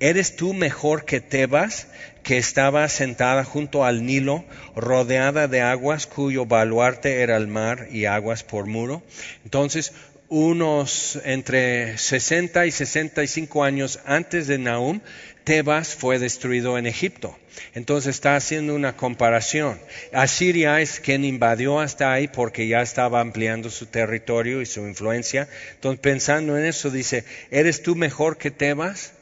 ¿Eres 0.00 0.36
tú 0.36 0.54
mejor 0.54 1.04
que 1.04 1.20
Tebas, 1.20 1.86
que 2.22 2.36
estaba 2.36 2.88
sentada 2.88 3.44
junto 3.44 3.84
al 3.84 4.04
Nilo, 4.04 4.44
rodeada 4.74 5.46
de 5.46 5.60
aguas, 5.60 6.06
cuyo 6.06 6.46
baluarte 6.46 7.22
era 7.22 7.36
el 7.36 7.46
mar 7.46 7.88
y 7.90 8.06
aguas 8.06 8.42
por 8.42 8.66
muro? 8.66 9.02
Entonces, 9.44 9.92
unos 10.28 11.20
entre 11.24 11.96
60 11.96 12.66
y 12.66 12.70
65 12.70 13.62
años 13.62 14.00
antes 14.04 14.46
de 14.46 14.58
Nahum, 14.58 15.00
Tebas 15.44 15.94
fue 15.94 16.18
destruido 16.18 16.76
en 16.78 16.86
Egipto. 16.86 17.38
Entonces 17.74 18.16
está 18.16 18.34
haciendo 18.34 18.74
una 18.74 18.96
comparación. 18.96 19.78
Asiria 20.12 20.80
es 20.80 21.00
quien 21.00 21.24
invadió 21.24 21.80
hasta 21.80 22.12
ahí 22.12 22.28
porque 22.28 22.66
ya 22.66 22.82
estaba 22.82 23.20
ampliando 23.20 23.70
su 23.70 23.86
territorio 23.86 24.60
y 24.60 24.66
su 24.66 24.80
influencia. 24.86 25.48
Entonces 25.74 26.00
pensando 26.00 26.58
en 26.58 26.64
eso 26.64 26.90
dice, 26.90 27.24
¿eres 27.50 27.82
tú 27.82 27.94
mejor 27.94 28.38
que 28.38 28.50
Tebas? 28.50 29.13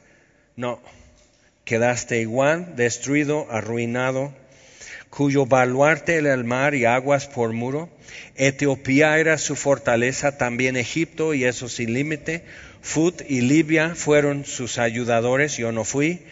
No, 0.56 0.80
quedaste 1.64 2.20
igual, 2.20 2.76
destruido, 2.76 3.46
arruinado, 3.50 4.34
cuyo 5.08 5.46
baluarte 5.46 6.16
era 6.16 6.34
el 6.34 6.44
mar 6.44 6.74
y 6.74 6.84
aguas 6.84 7.26
por 7.26 7.52
muro. 7.52 7.88
Etiopía 8.36 9.18
era 9.18 9.38
su 9.38 9.56
fortaleza, 9.56 10.36
también 10.38 10.76
Egipto 10.76 11.34
y 11.34 11.44
eso 11.44 11.68
sin 11.68 11.94
límite. 11.94 12.44
Fut 12.82 13.22
y 13.28 13.42
Libia 13.42 13.94
fueron 13.94 14.44
sus 14.44 14.78
ayudadores, 14.78 15.56
yo 15.56 15.72
no 15.72 15.84
fui. 15.84 16.22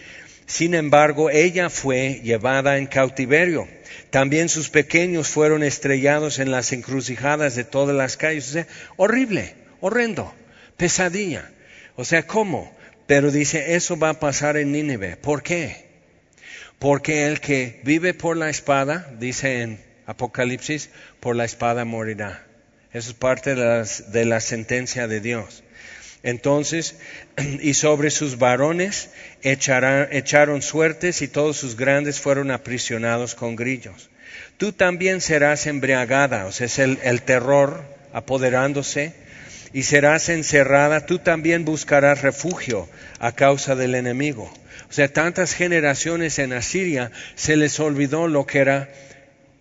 Sin 0.46 0.74
embargo, 0.74 1.30
ella 1.30 1.70
fue 1.70 2.20
llevada 2.24 2.76
en 2.76 2.86
cautiverio. 2.86 3.68
También 4.10 4.48
sus 4.48 4.68
pequeños 4.68 5.28
fueron 5.28 5.62
estrellados 5.62 6.40
en 6.40 6.50
las 6.50 6.72
encrucijadas 6.72 7.54
de 7.54 7.64
todas 7.64 7.94
las 7.94 8.16
calles. 8.16 8.48
O 8.48 8.52
sea, 8.52 8.66
horrible, 8.96 9.54
horrendo, 9.80 10.34
pesadilla. 10.76 11.50
O 11.94 12.04
sea, 12.04 12.26
¿cómo? 12.26 12.74
Pero 13.10 13.32
dice, 13.32 13.74
eso 13.74 13.98
va 13.98 14.10
a 14.10 14.20
pasar 14.20 14.56
en 14.56 14.70
Nínive. 14.70 15.16
¿Por 15.16 15.42
qué? 15.42 15.84
Porque 16.78 17.26
el 17.26 17.40
que 17.40 17.80
vive 17.82 18.14
por 18.14 18.36
la 18.36 18.48
espada, 18.48 19.12
dice 19.18 19.62
en 19.62 19.80
Apocalipsis, 20.06 20.90
por 21.18 21.34
la 21.34 21.44
espada 21.44 21.84
morirá. 21.84 22.46
Eso 22.92 23.10
es 23.10 23.16
parte 23.16 23.56
de, 23.56 24.24
la 24.24 24.40
sentencia 24.40 25.08
de 25.08 25.20
Dios. 25.20 25.64
Entonces, 26.22 27.00
y 27.60 27.74
sobre 27.74 28.12
sus 28.12 28.38
varones 28.38 29.10
echaron 29.42 30.62
suertes 30.62 31.20
y 31.20 31.26
todos 31.26 31.56
sus 31.56 31.76
grandes 31.76 32.20
fueron 32.20 32.52
aprisionados 32.52 33.34
con 33.34 33.56
grillos. 33.56 34.08
Tú 34.56 34.70
también 34.70 35.20
serás 35.20 35.66
embriagada, 35.66 36.46
o 36.46 36.52
sea, 36.52 36.66
es 36.66 36.78
el 36.78 37.22
terror 37.22 37.82
apoderándose 38.12 39.14
y 39.72 39.84
serás 39.84 40.28
encerrada, 40.28 41.06
tú 41.06 41.18
también 41.18 41.64
buscarás 41.64 42.22
refugio 42.22 42.88
a 43.18 43.32
causa 43.32 43.74
del 43.74 43.94
enemigo. 43.94 44.50
O 44.88 44.92
sea, 44.92 45.12
tantas 45.12 45.54
generaciones 45.54 46.38
en 46.38 46.52
Asiria 46.52 47.12
se 47.36 47.56
les 47.56 47.78
olvidó 47.78 48.26
lo 48.26 48.46
que 48.46 48.58
era 48.58 48.90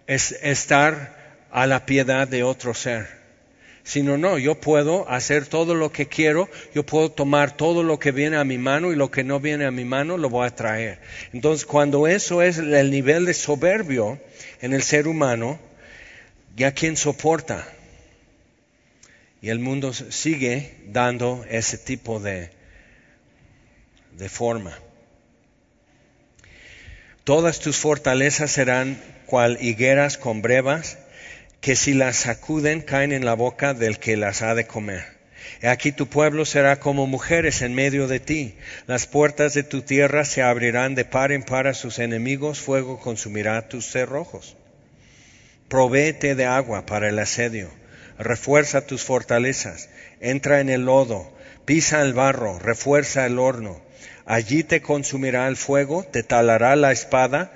estar 0.07 1.45
a 1.51 1.67
la 1.67 1.85
piedad 1.85 2.27
de 2.27 2.43
otro 2.43 2.73
ser. 2.73 3.19
Sino, 3.83 4.17
no, 4.17 4.37
yo 4.37 4.59
puedo 4.59 5.09
hacer 5.09 5.45
todo 5.45 5.73
lo 5.73 5.91
que 5.91 6.07
quiero, 6.07 6.49
yo 6.75 6.83
puedo 6.85 7.11
tomar 7.11 7.55
todo 7.55 7.81
lo 7.81 7.97
que 7.97 8.11
viene 8.11 8.37
a 8.37 8.43
mi 8.43 8.57
mano 8.57 8.91
y 8.91 8.95
lo 8.95 9.09
que 9.09 9.23
no 9.23 9.39
viene 9.39 9.65
a 9.65 9.71
mi 9.71 9.85
mano 9.85 10.17
lo 10.17 10.29
voy 10.29 10.47
a 10.47 10.55
traer. 10.55 10.99
Entonces, 11.33 11.65
cuando 11.65 12.07
eso 12.07 12.41
es 12.41 12.57
el 12.57 12.91
nivel 12.91 13.25
de 13.25 13.33
soberbio 13.33 14.19
en 14.61 14.73
el 14.73 14.83
ser 14.83 15.07
humano, 15.07 15.59
¿ya 16.55 16.71
quién 16.71 16.97
soporta? 16.97 17.67
Y 19.41 19.49
el 19.49 19.59
mundo 19.59 19.93
sigue 19.93 20.75
dando 20.87 21.45
ese 21.49 21.77
tipo 21.77 22.19
de, 22.19 22.49
de 24.17 24.29
forma. 24.29 24.77
Todas 27.23 27.59
tus 27.59 27.77
fortalezas 27.77 28.51
serán 28.51 29.01
cual 29.25 29.57
higueras 29.61 30.17
con 30.17 30.41
brevas, 30.41 30.97
que 31.61 31.75
si 31.75 31.93
las 31.93 32.17
sacuden 32.17 32.81
caen 32.81 33.11
en 33.11 33.25
la 33.25 33.33
boca 33.33 33.73
del 33.73 33.99
que 33.99 34.17
las 34.17 34.41
ha 34.41 34.55
de 34.55 34.67
comer. 34.67 35.19
Aquí 35.63 35.91
tu 35.91 36.07
pueblo 36.07 36.45
será 36.45 36.79
como 36.79 37.07
mujeres 37.07 37.61
en 37.61 37.75
medio 37.75 38.07
de 38.07 38.19
ti. 38.19 38.55
Las 38.87 39.07
puertas 39.07 39.53
de 39.53 39.63
tu 39.63 39.81
tierra 39.81 40.25
se 40.25 40.41
abrirán 40.41 40.95
de 40.95 41.05
par 41.05 41.31
en 41.31 41.43
par 41.43 41.67
a 41.67 41.73
sus 41.73 41.99
enemigos, 41.99 42.59
fuego 42.59 42.99
consumirá 42.99 43.67
tus 43.67 43.85
cerrojos. 43.85 44.55
Provéete 45.67 46.35
de 46.35 46.45
agua 46.45 46.85
para 46.85 47.09
el 47.09 47.19
asedio 47.19 47.78
refuerza 48.19 48.85
tus 48.85 49.03
fortalezas, 49.03 49.89
entra 50.19 50.59
en 50.59 50.69
el 50.69 50.85
lodo, 50.85 51.31
pisa 51.65 52.01
el 52.01 52.13
barro, 52.13 52.59
refuerza 52.59 53.25
el 53.25 53.39
horno. 53.39 53.81
Allí 54.25 54.63
te 54.63 54.81
consumirá 54.81 55.47
el 55.47 55.57
fuego, 55.57 56.03
te 56.03 56.21
talará 56.21 56.75
la 56.75 56.91
espada, 56.91 57.51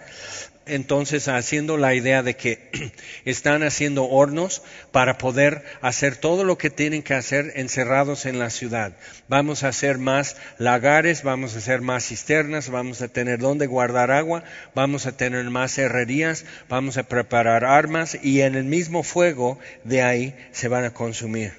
entonces 0.66 1.28
haciendo 1.28 1.78
la 1.78 1.94
idea 1.94 2.24
de 2.24 2.36
que 2.36 2.94
están 3.26 3.64
haciendo 3.64 4.06
hornos 4.06 4.64
para 4.92 5.18
poder 5.18 5.64
hacer 5.82 6.18
todo 6.18 6.44
lo 6.44 6.58
que 6.58 6.70
tienen 6.70 7.04
que 7.04 7.14
hacer 7.14 7.54
encerrados 7.56 8.26
en 8.26 8.40
la 8.40 8.50
ciudad. 8.50 8.96
Vamos 9.28 9.64
a 9.64 9.70
hacer 9.70 9.98
más 9.98 10.38
lagares, 10.58 11.24
vamos 11.24 11.56
a 11.56 11.60
hacer 11.60 11.82
más 11.82 12.08
cisternas, 12.08 12.70
vamos 12.70 13.02
a 13.02 13.08
tener 13.08 13.40
donde 13.40 13.68
guardar 13.68 14.12
agua, 14.12 14.44
vamos 14.76 15.06
a 15.06 15.18
tener 15.18 15.50
más 15.50 15.78
herrerías, 15.78 16.46
vamos 16.70 16.98
a 16.98 17.04
preparar 17.04 17.66
armas 17.66 18.18
y 18.22 18.42
en 18.42 18.56
el 18.56 18.64
mismo 18.64 19.04
fuego 19.04 19.60
de 19.84 20.02
ahí 20.02 20.36
se 20.52 20.68
van 20.68 20.86
a 20.86 20.94
consumir. 20.94 21.54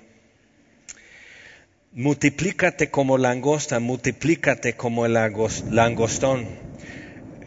Multiplícate 1.92 2.90
como 2.90 3.18
langosta, 3.18 3.78
multiplícate 3.78 4.74
como 4.74 5.06
el 5.06 5.12
langostón 5.12 6.48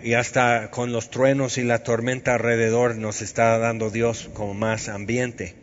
y 0.07 0.13
hasta 0.13 0.71
con 0.71 0.93
los 0.93 1.09
truenos 1.09 1.57
y 1.57 1.63
la 1.63 1.83
tormenta 1.83 2.35
alrededor 2.35 2.95
nos 2.95 3.21
está 3.21 3.57
dando 3.57 3.89
Dios 3.89 4.29
como 4.33 4.53
más 4.53 4.87
ambiente. 4.87 5.53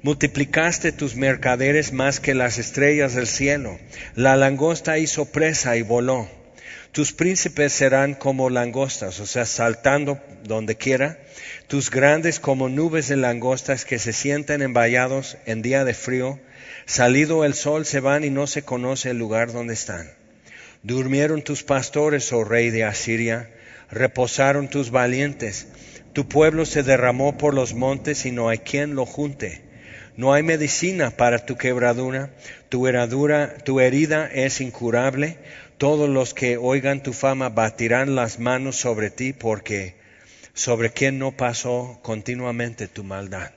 Multiplicaste 0.00 0.92
tus 0.92 1.14
mercaderes 1.14 1.92
más 1.92 2.18
que 2.18 2.32
las 2.32 2.56
estrellas 2.56 3.14
del 3.14 3.26
cielo. 3.26 3.78
La 4.14 4.34
langosta 4.34 4.96
hizo 4.96 5.26
presa 5.26 5.76
y 5.76 5.82
voló. 5.82 6.26
Tus 6.92 7.12
príncipes 7.12 7.74
serán 7.74 8.14
como 8.14 8.48
langostas, 8.48 9.20
o 9.20 9.26
sea, 9.26 9.44
saltando 9.44 10.22
donde 10.44 10.76
quiera. 10.76 11.18
Tus 11.66 11.90
grandes 11.90 12.40
como 12.40 12.70
nubes 12.70 13.08
de 13.08 13.16
langostas 13.16 13.84
que 13.84 13.98
se 13.98 14.14
sienten 14.14 14.62
envallados 14.62 15.36
en 15.44 15.60
día 15.60 15.84
de 15.84 15.92
frío. 15.92 16.40
Salido 16.86 17.44
el 17.44 17.52
sol 17.52 17.84
se 17.84 18.00
van 18.00 18.24
y 18.24 18.30
no 18.30 18.46
se 18.46 18.62
conoce 18.62 19.10
el 19.10 19.18
lugar 19.18 19.52
donde 19.52 19.74
están. 19.74 20.10
Durmieron 20.82 21.42
tus 21.42 21.62
pastores, 21.62 22.32
oh 22.32 22.42
rey 22.42 22.70
de 22.70 22.84
Asiria 22.84 23.50
reposaron 23.90 24.68
tus 24.68 24.90
valientes. 24.90 25.68
Tu 26.12 26.28
pueblo 26.28 26.64
se 26.64 26.82
derramó 26.82 27.36
por 27.36 27.54
los 27.54 27.74
montes 27.74 28.26
y 28.26 28.32
no 28.32 28.48
hay 28.48 28.58
quien 28.58 28.94
lo 28.94 29.06
junte. 29.06 29.62
No 30.16 30.32
hay 30.32 30.42
medicina 30.42 31.10
para 31.10 31.44
tu 31.44 31.56
quebradura, 31.56 32.30
tu 32.70 32.88
tu 33.64 33.80
herida 33.80 34.30
es 34.32 34.62
incurable. 34.62 35.36
Todos 35.76 36.08
los 36.08 36.32
que 36.32 36.56
oigan 36.56 37.02
tu 37.02 37.12
fama 37.12 37.50
batirán 37.50 38.14
las 38.14 38.38
manos 38.38 38.76
sobre 38.76 39.10
ti 39.10 39.34
porque 39.34 39.94
sobre 40.54 40.90
quien 40.90 41.18
no 41.18 41.32
pasó 41.32 41.98
continuamente 42.02 42.88
tu 42.88 43.04
maldad. 43.04 43.55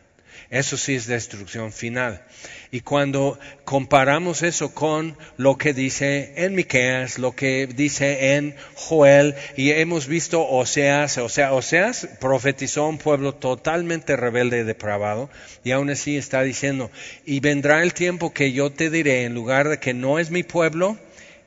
Eso 0.50 0.78
sí 0.78 0.96
es 0.96 1.06
destrucción 1.06 1.72
final. 1.72 2.24
Y 2.72 2.82
cuando 2.82 3.38
comparamos 3.66 4.42
eso 4.42 4.74
con 4.74 5.16
lo 5.38 5.58
que 5.58 5.74
dice 5.74 6.34
en 6.38 6.56
Miqueas, 6.56 7.20
lo 7.20 7.36
que 7.36 7.68
dice 7.68 8.36
en 8.36 8.56
Joel, 8.74 9.36
y 9.58 9.70
hemos 9.72 10.08
visto 10.08 10.48
Oseas, 10.48 11.20
o 11.20 11.30
sea, 11.30 11.54
Oseas 11.54 12.08
profetizó 12.20 12.86
a 12.86 12.90
un 12.90 12.98
pueblo 12.98 13.36
totalmente 13.36 14.16
rebelde 14.16 14.62
y 14.62 14.64
depravado, 14.64 15.30
y 15.64 15.70
aún 15.70 15.92
así 15.92 16.18
está 16.18 16.42
diciendo, 16.42 16.90
y 17.26 17.42
vendrá 17.42 17.84
el 17.84 17.94
tiempo 17.94 18.34
que 18.34 18.52
yo 18.52 18.72
te 18.72 18.90
diré, 18.90 19.26
en 19.26 19.36
lugar 19.36 19.70
de 19.70 19.78
que 19.78 19.94
no 19.94 20.18
es 20.18 20.32
mi 20.32 20.42
pueblo, 20.42 20.98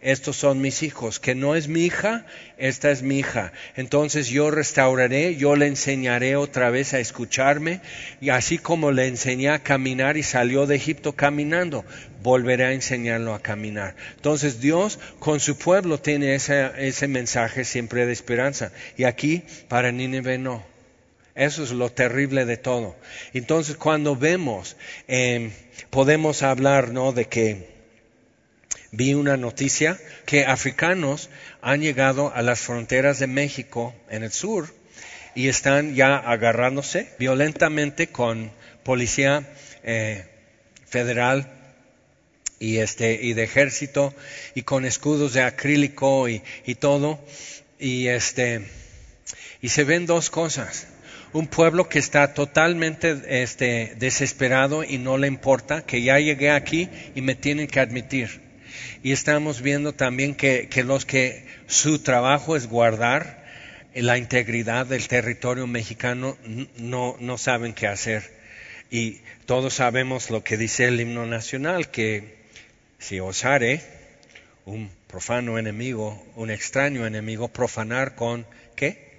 estos 0.03 0.37
son 0.37 0.61
mis 0.61 0.83
hijos, 0.83 1.21
que 1.21 1.37
no 1.37 1.55
es 1.55 1.69
mi 1.69 1.85
hija, 1.85 2.27
esta 2.59 2.91
es 2.91 3.03
mi 3.03 3.21
hija. 3.21 3.53
Entonces 3.77 4.29
yo 4.29 4.51
restauraré, 4.51 5.37
yo 5.37 5.55
le 5.55 5.69
enseñaré 5.69 6.35
otra 6.35 6.71
vez 6.71 6.93
a 6.93 6.99
escucharme, 6.99 7.81
y 8.21 8.31
así 8.31 8.59
como 8.59 8.91
le 8.91 9.07
enseñé 9.07 9.51
a 9.51 9.61
caminar 9.61 10.17
y 10.17 10.25
salió 10.25 10.67
de 10.67 10.75
Egipto 10.75 11.13
caminando, 11.13 11.85
volveré 12.21 12.65
a 12.65 12.73
enseñarlo 12.73 13.33
a 13.33 13.43
caminar. 13.43 13.95
Entonces 14.17 14.61
Dios 14.61 14.99
con 15.21 15.39
su 15.39 15.57
pueblo 15.57 15.99
tiene 15.99 16.35
ese, 16.35 17.09
mensaje 17.09 17.65
siempre 17.65 18.05
de 18.05 18.13
esperanza. 18.13 18.73
Y 18.97 19.05
aquí 19.05 19.45
para 19.69 19.93
Nínive 19.93 20.37
no. 20.37 20.65
Eso 21.37 21.63
es 21.63 21.71
lo 21.71 21.91
terrible 21.91 22.45
de 22.45 22.57
todo. 22.57 22.97
Entonces 23.33 23.77
cuando 23.77 24.17
vemos, 24.17 24.77
eh, 25.07 25.53
podemos 25.91 26.43
hablar, 26.43 26.91
¿no? 26.91 27.13
De 27.13 27.27
que 27.27 27.72
vi 28.93 29.15
una 29.15 29.39
noticia 29.39 29.99
que 30.27 30.45
africanos 30.45 31.31
han 31.63 31.81
llegado 31.81 32.33
a 32.33 32.43
las 32.43 32.61
fronteras 32.61 33.19
de 33.19 33.27
México 33.27 33.95
en 34.11 34.23
el 34.23 34.33
sur 34.33 34.73
y 35.35 35.49
están 35.49 35.95
ya 35.95 36.19
agarrándose 36.19 37.09
violentamente 37.19 38.09
con 38.09 38.53
policía 38.85 39.49
eh, 39.83 40.27
federal 40.87 41.51
y 42.59 42.79
este 42.79 43.15
y 43.15 43.33
de 43.33 43.45
ejército 43.45 44.15
y 44.55 44.63
con 44.63 44.85
escudos 44.85 45.33
de 45.33 45.43
acrílico 45.43 46.29
y, 46.29 46.43
y 46.67 46.75
todo. 46.75 47.19
Y 47.79 48.09
este 48.09 48.69
y 49.63 49.71
se 49.71 49.85
ven 49.85 50.05
dos 50.05 50.29
cosas. 50.29 50.87
Un 51.33 51.47
pueblo 51.47 51.89
que 51.89 51.99
está 51.99 52.35
totalmente 52.35 53.43
este, 53.43 53.95
desesperado 53.97 54.85
y 54.85 54.99
no 54.99 55.17
le 55.17 55.29
importa 55.29 55.81
que 55.87 56.03
ya 56.03 56.19
llegué 56.19 56.51
aquí 56.51 56.91
y 57.15 57.23
me 57.23 57.35
tienen 57.35 57.69
que 57.69 57.81
admitir 57.81 58.42
y 59.03 59.13
estamos 59.13 59.63
viendo 59.63 59.93
también 59.93 60.35
que, 60.35 60.69
los 60.85 61.05
que 61.05 61.45
su 61.67 61.99
trabajo 61.99 62.57
es 62.57 62.67
guardar 62.69 63.43
la 63.95 64.17
integridad 64.17 64.87
del 64.87 65.07
territorio 65.09 65.67
mexicano 65.67 66.37
no, 66.77 67.17
no 67.19 67.39
saben 67.39 67.75
qué 67.75 67.87
hacer 67.87 68.31
y 68.91 69.21
todos 69.47 69.75
sabemos 69.75 70.31
lo 70.31 70.45
que 70.45 70.57
dice 70.57 70.87
el 70.87 71.01
himno 71.01 71.27
nacional 71.27 71.91
que 71.91 72.43
si 72.99 73.21
osare 73.21 73.83
un 74.65 74.91
profano 75.09 75.59
enemigo, 75.59 76.25
un 76.37 76.51
extraño 76.51 77.07
enemigo, 77.07 77.49
profanar 77.49 78.15
con 78.15 78.47
¿qué? 78.77 79.13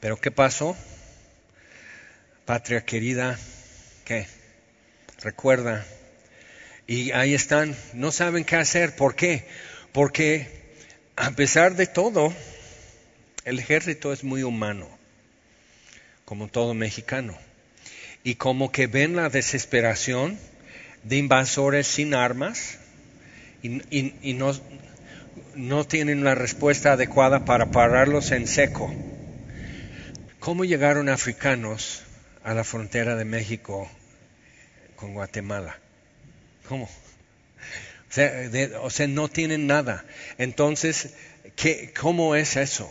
Pero 0.00 0.20
¿qué 0.20 0.30
pasó? 0.30 0.76
Patria 2.44 2.84
querida, 2.84 3.38
¿qué? 4.04 4.26
Recuerda. 5.22 5.86
Y 6.86 7.12
ahí 7.12 7.34
están, 7.34 7.76
no 7.94 8.12
saben 8.12 8.44
qué 8.44 8.56
hacer. 8.56 8.94
¿Por 8.96 9.14
qué? 9.14 9.46
Porque 9.92 10.48
a 11.16 11.30
pesar 11.30 11.76
de 11.76 11.86
todo, 11.86 12.32
el 13.44 13.58
ejército 13.58 14.12
es 14.12 14.24
muy 14.24 14.42
humano, 14.42 14.88
como 16.24 16.48
todo 16.48 16.74
mexicano. 16.74 17.36
Y 18.22 18.36
como 18.36 18.72
que 18.72 18.86
ven 18.86 19.16
la 19.16 19.28
desesperación, 19.28 20.38
de 21.04 21.16
invasores 21.16 21.86
sin 21.86 22.14
armas 22.14 22.78
y, 23.62 24.34
no, 24.34 24.52
no 25.54 25.84
tienen 25.86 26.24
la 26.24 26.34
respuesta 26.34 26.92
adecuada 26.92 27.44
para 27.44 27.70
pararlos 27.70 28.32
en 28.32 28.46
seco. 28.46 28.92
¿Cómo 30.40 30.64
llegaron 30.64 31.08
africanos 31.08 32.02
a 32.42 32.52
la 32.52 32.64
frontera 32.64 33.16
de 33.16 33.24
México 33.24 33.88
con 34.96 35.14
Guatemala? 35.14 35.78
¿Cómo? 36.68 36.88
O 38.82 38.90
sea, 38.90 39.06
no 39.08 39.28
tienen 39.28 39.66
nada. 39.66 40.04
Entonces, 40.38 41.14
¿qué, 41.56 41.92
¿cómo 41.98 42.36
es 42.36 42.56
eso? 42.56 42.90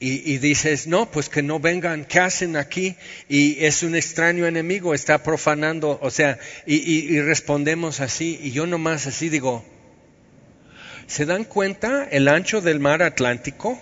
Y, 0.00 0.36
dices, 0.36 0.86
no, 0.86 1.10
pues 1.10 1.30
que 1.30 1.40
no 1.40 1.60
vengan, 1.60 2.04
¿qué 2.04 2.20
hacen 2.20 2.56
aquí? 2.56 2.96
Y 3.26 3.64
es 3.64 3.82
un 3.82 3.94
extraño 3.96 4.46
enemigo, 4.46 4.92
está 4.92 5.22
profanando, 5.22 5.98
o 6.02 6.10
sea, 6.10 6.38
y, 6.66 7.20
respondemos 7.20 8.00
así, 8.00 8.38
y 8.42 8.50
yo 8.50 8.66
nomás 8.66 9.06
así 9.06 9.30
digo, 9.30 9.64
¿se 11.06 11.24
dan 11.24 11.44
cuenta 11.44 12.06
el 12.10 12.28
ancho 12.28 12.60
del 12.60 12.80
mar 12.80 13.02
Atlántico? 13.02 13.80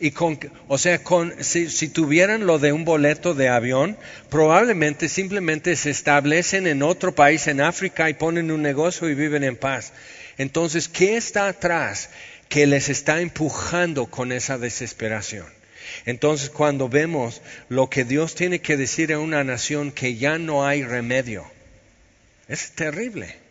Y 0.00 0.10
con, 0.10 0.38
o 0.68 0.78
sea, 0.78 1.02
con, 1.02 1.34
si, 1.42 1.70
si, 1.70 1.88
tuvieran 1.88 2.46
lo 2.46 2.58
de 2.58 2.72
un 2.72 2.84
boleto 2.84 3.34
de 3.34 3.48
avión, 3.48 3.96
probablemente 4.28 5.08
simplemente 5.08 5.76
se 5.76 5.90
establecen 5.90 6.66
en 6.66 6.82
otro 6.82 7.14
país 7.14 7.46
en 7.46 7.60
África 7.60 8.10
y 8.10 8.14
ponen 8.14 8.50
un 8.50 8.62
negocio 8.62 9.08
y 9.08 9.14
viven 9.14 9.44
en 9.44 9.56
paz. 9.56 9.92
Entonces, 10.36 10.88
¿qué 10.88 11.16
está 11.16 11.48
atrás? 11.48 12.10
que 12.48 12.66
les 12.66 12.88
está 12.88 13.20
empujando 13.20 14.06
con 14.06 14.32
esa 14.32 14.58
desesperación. 14.58 15.46
Entonces 16.06 16.50
cuando 16.50 16.88
vemos 16.88 17.42
lo 17.68 17.90
que 17.90 18.04
Dios 18.04 18.34
tiene 18.34 18.60
que 18.60 18.76
decir 18.76 19.12
a 19.12 19.18
una 19.18 19.42
nación 19.42 19.92
que 19.92 20.16
ya 20.16 20.38
no 20.38 20.64
hay 20.64 20.84
remedio, 20.84 21.44
es 22.48 22.72
terrible. 22.72 23.43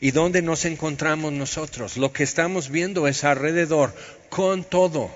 ¿Y 0.00 0.10
dónde 0.10 0.42
nos 0.42 0.64
encontramos 0.64 1.32
nosotros? 1.32 1.96
Lo 1.96 2.12
que 2.12 2.22
estamos 2.22 2.70
viendo 2.70 3.08
es 3.08 3.24
alrededor, 3.24 3.94
con 4.28 4.64
todo, 4.64 5.10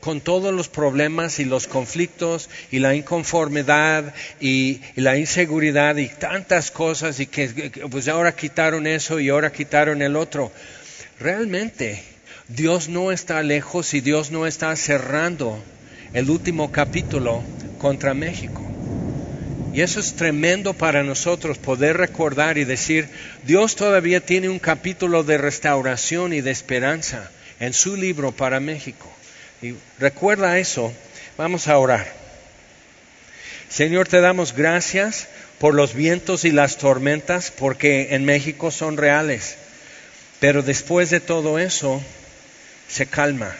con 0.00 0.20
todos 0.20 0.52
los 0.52 0.68
problemas 0.68 1.38
y 1.38 1.46
los 1.46 1.66
conflictos 1.66 2.50
y 2.70 2.78
la 2.78 2.94
inconformidad 2.94 4.14
y, 4.40 4.80
la 4.96 5.16
inseguridad 5.16 5.96
y 5.96 6.08
tantas 6.08 6.70
cosas 6.70 7.20
y 7.20 7.26
que 7.26 7.72
pues 7.90 8.08
ahora 8.08 8.36
quitaron 8.36 8.86
eso 8.86 9.18
y 9.18 9.30
ahora 9.30 9.50
quitaron 9.50 10.02
el 10.02 10.16
otro. 10.16 10.52
Realmente 11.18 12.02
Dios 12.48 12.88
no 12.90 13.12
está 13.12 13.42
lejos 13.42 13.94
y 13.94 14.02
Dios 14.02 14.30
no 14.30 14.46
está 14.46 14.76
cerrando 14.76 15.64
el 16.12 16.28
último 16.28 16.70
capítulo 16.70 17.44
contra 17.78 18.12
México. 18.12 18.73
Y 19.74 19.80
eso 19.80 19.98
es 19.98 20.14
tremendo 20.14 20.72
para 20.72 21.02
nosotros 21.02 21.58
poder 21.58 21.96
recordar 21.96 22.58
y 22.58 22.64
decir, 22.64 23.08
Dios 23.42 23.74
todavía 23.74 24.20
tiene 24.20 24.48
un 24.48 24.60
capítulo 24.60 25.24
de 25.24 25.36
restauración 25.36 26.32
y 26.32 26.40
de 26.40 26.52
esperanza 26.52 27.28
en 27.58 27.72
su 27.72 27.96
libro 27.96 28.30
para 28.30 28.60
México. 28.60 29.12
Y 29.60 29.74
recuerda 29.98 30.60
eso, 30.60 30.92
vamos 31.36 31.66
a 31.66 31.76
orar. 31.76 32.06
Señor, 33.68 34.06
te 34.06 34.20
damos 34.20 34.54
gracias 34.54 35.26
por 35.58 35.74
los 35.74 35.94
vientos 35.94 36.44
y 36.44 36.52
las 36.52 36.76
tormentas, 36.76 37.50
porque 37.50 38.14
en 38.14 38.24
México 38.24 38.70
son 38.70 38.96
reales. 38.96 39.56
Pero 40.38 40.62
después 40.62 41.10
de 41.10 41.18
todo 41.18 41.58
eso, 41.58 42.00
se 42.88 43.06
calma. 43.06 43.52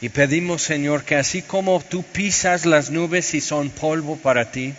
Y 0.00 0.08
pedimos, 0.08 0.62
Señor, 0.62 1.02
que 1.02 1.16
así 1.16 1.42
como 1.42 1.82
tú 1.82 2.04
pisas 2.04 2.64
las 2.64 2.90
nubes 2.90 3.34
y 3.34 3.40
son 3.40 3.70
polvo 3.70 4.16
para 4.16 4.52
ti, 4.52 4.74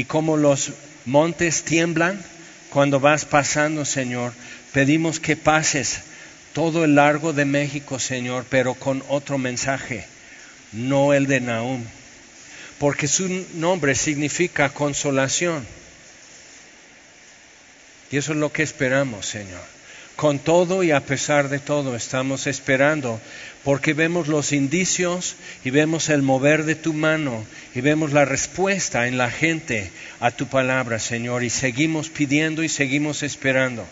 y 0.00 0.04
como 0.06 0.38
los 0.38 0.72
montes 1.04 1.62
tiemblan 1.62 2.24
cuando 2.70 3.00
vas 3.00 3.26
pasando, 3.26 3.84
Señor, 3.84 4.32
pedimos 4.72 5.20
que 5.20 5.36
pases 5.36 6.00
todo 6.54 6.84
el 6.84 6.94
largo 6.94 7.34
de 7.34 7.44
México, 7.44 7.98
Señor, 7.98 8.46
pero 8.48 8.72
con 8.72 9.04
otro 9.08 9.36
mensaje, 9.36 10.06
no 10.72 11.12
el 11.12 11.26
de 11.26 11.42
Nahum, 11.42 11.84
porque 12.78 13.08
su 13.08 13.44
nombre 13.56 13.94
significa 13.94 14.70
consolación. 14.70 15.66
Y 18.10 18.16
eso 18.16 18.32
es 18.32 18.38
lo 18.38 18.50
que 18.50 18.62
esperamos, 18.62 19.26
Señor. 19.26 19.60
Con 20.20 20.38
todo 20.38 20.82
y 20.82 20.90
a 20.90 21.00
pesar 21.00 21.48
de 21.48 21.58
todo 21.58 21.96
estamos 21.96 22.46
esperando 22.46 23.18
porque 23.64 23.94
vemos 23.94 24.28
los 24.28 24.52
indicios 24.52 25.34
y 25.64 25.70
vemos 25.70 26.10
el 26.10 26.20
mover 26.20 26.64
de 26.64 26.74
tu 26.74 26.92
mano 26.92 27.42
y 27.74 27.80
vemos 27.80 28.12
la 28.12 28.26
respuesta 28.26 29.06
en 29.06 29.16
la 29.16 29.30
gente 29.30 29.90
a 30.20 30.30
tu 30.30 30.46
palabra, 30.46 30.98
Señor, 30.98 31.42
y 31.42 31.48
seguimos 31.48 32.10
pidiendo 32.10 32.62
y 32.62 32.68
seguimos 32.68 33.22
esperando. 33.22 33.86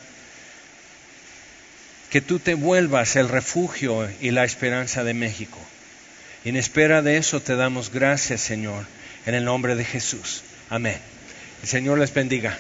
Que 2.11 2.21
tú 2.21 2.41
te 2.41 2.53
vuelvas 2.53 3.17
el 3.17 3.31
refugio 3.31 4.07
y 4.21 4.31
la 4.31 4.45
esperanza 4.45 5.05
de 5.05 5.15
México. 5.15 5.59
Y 6.45 6.51
en 6.51 6.57
espera 6.57 7.01
de 7.01 7.17
eso 7.17 7.41
te 7.41 7.57
damos 7.57 7.91
gracias, 7.91 8.43
Señor, 8.43 8.85
en 9.25 9.35
el 9.35 9.47
nombre 9.47 9.77
de 9.77 9.85
Jesús. 9.87 10.43
Amén. 10.69 10.99
El 11.63 11.69
Señor 11.71 11.99
les 11.99 12.13
bendiga. 12.13 12.59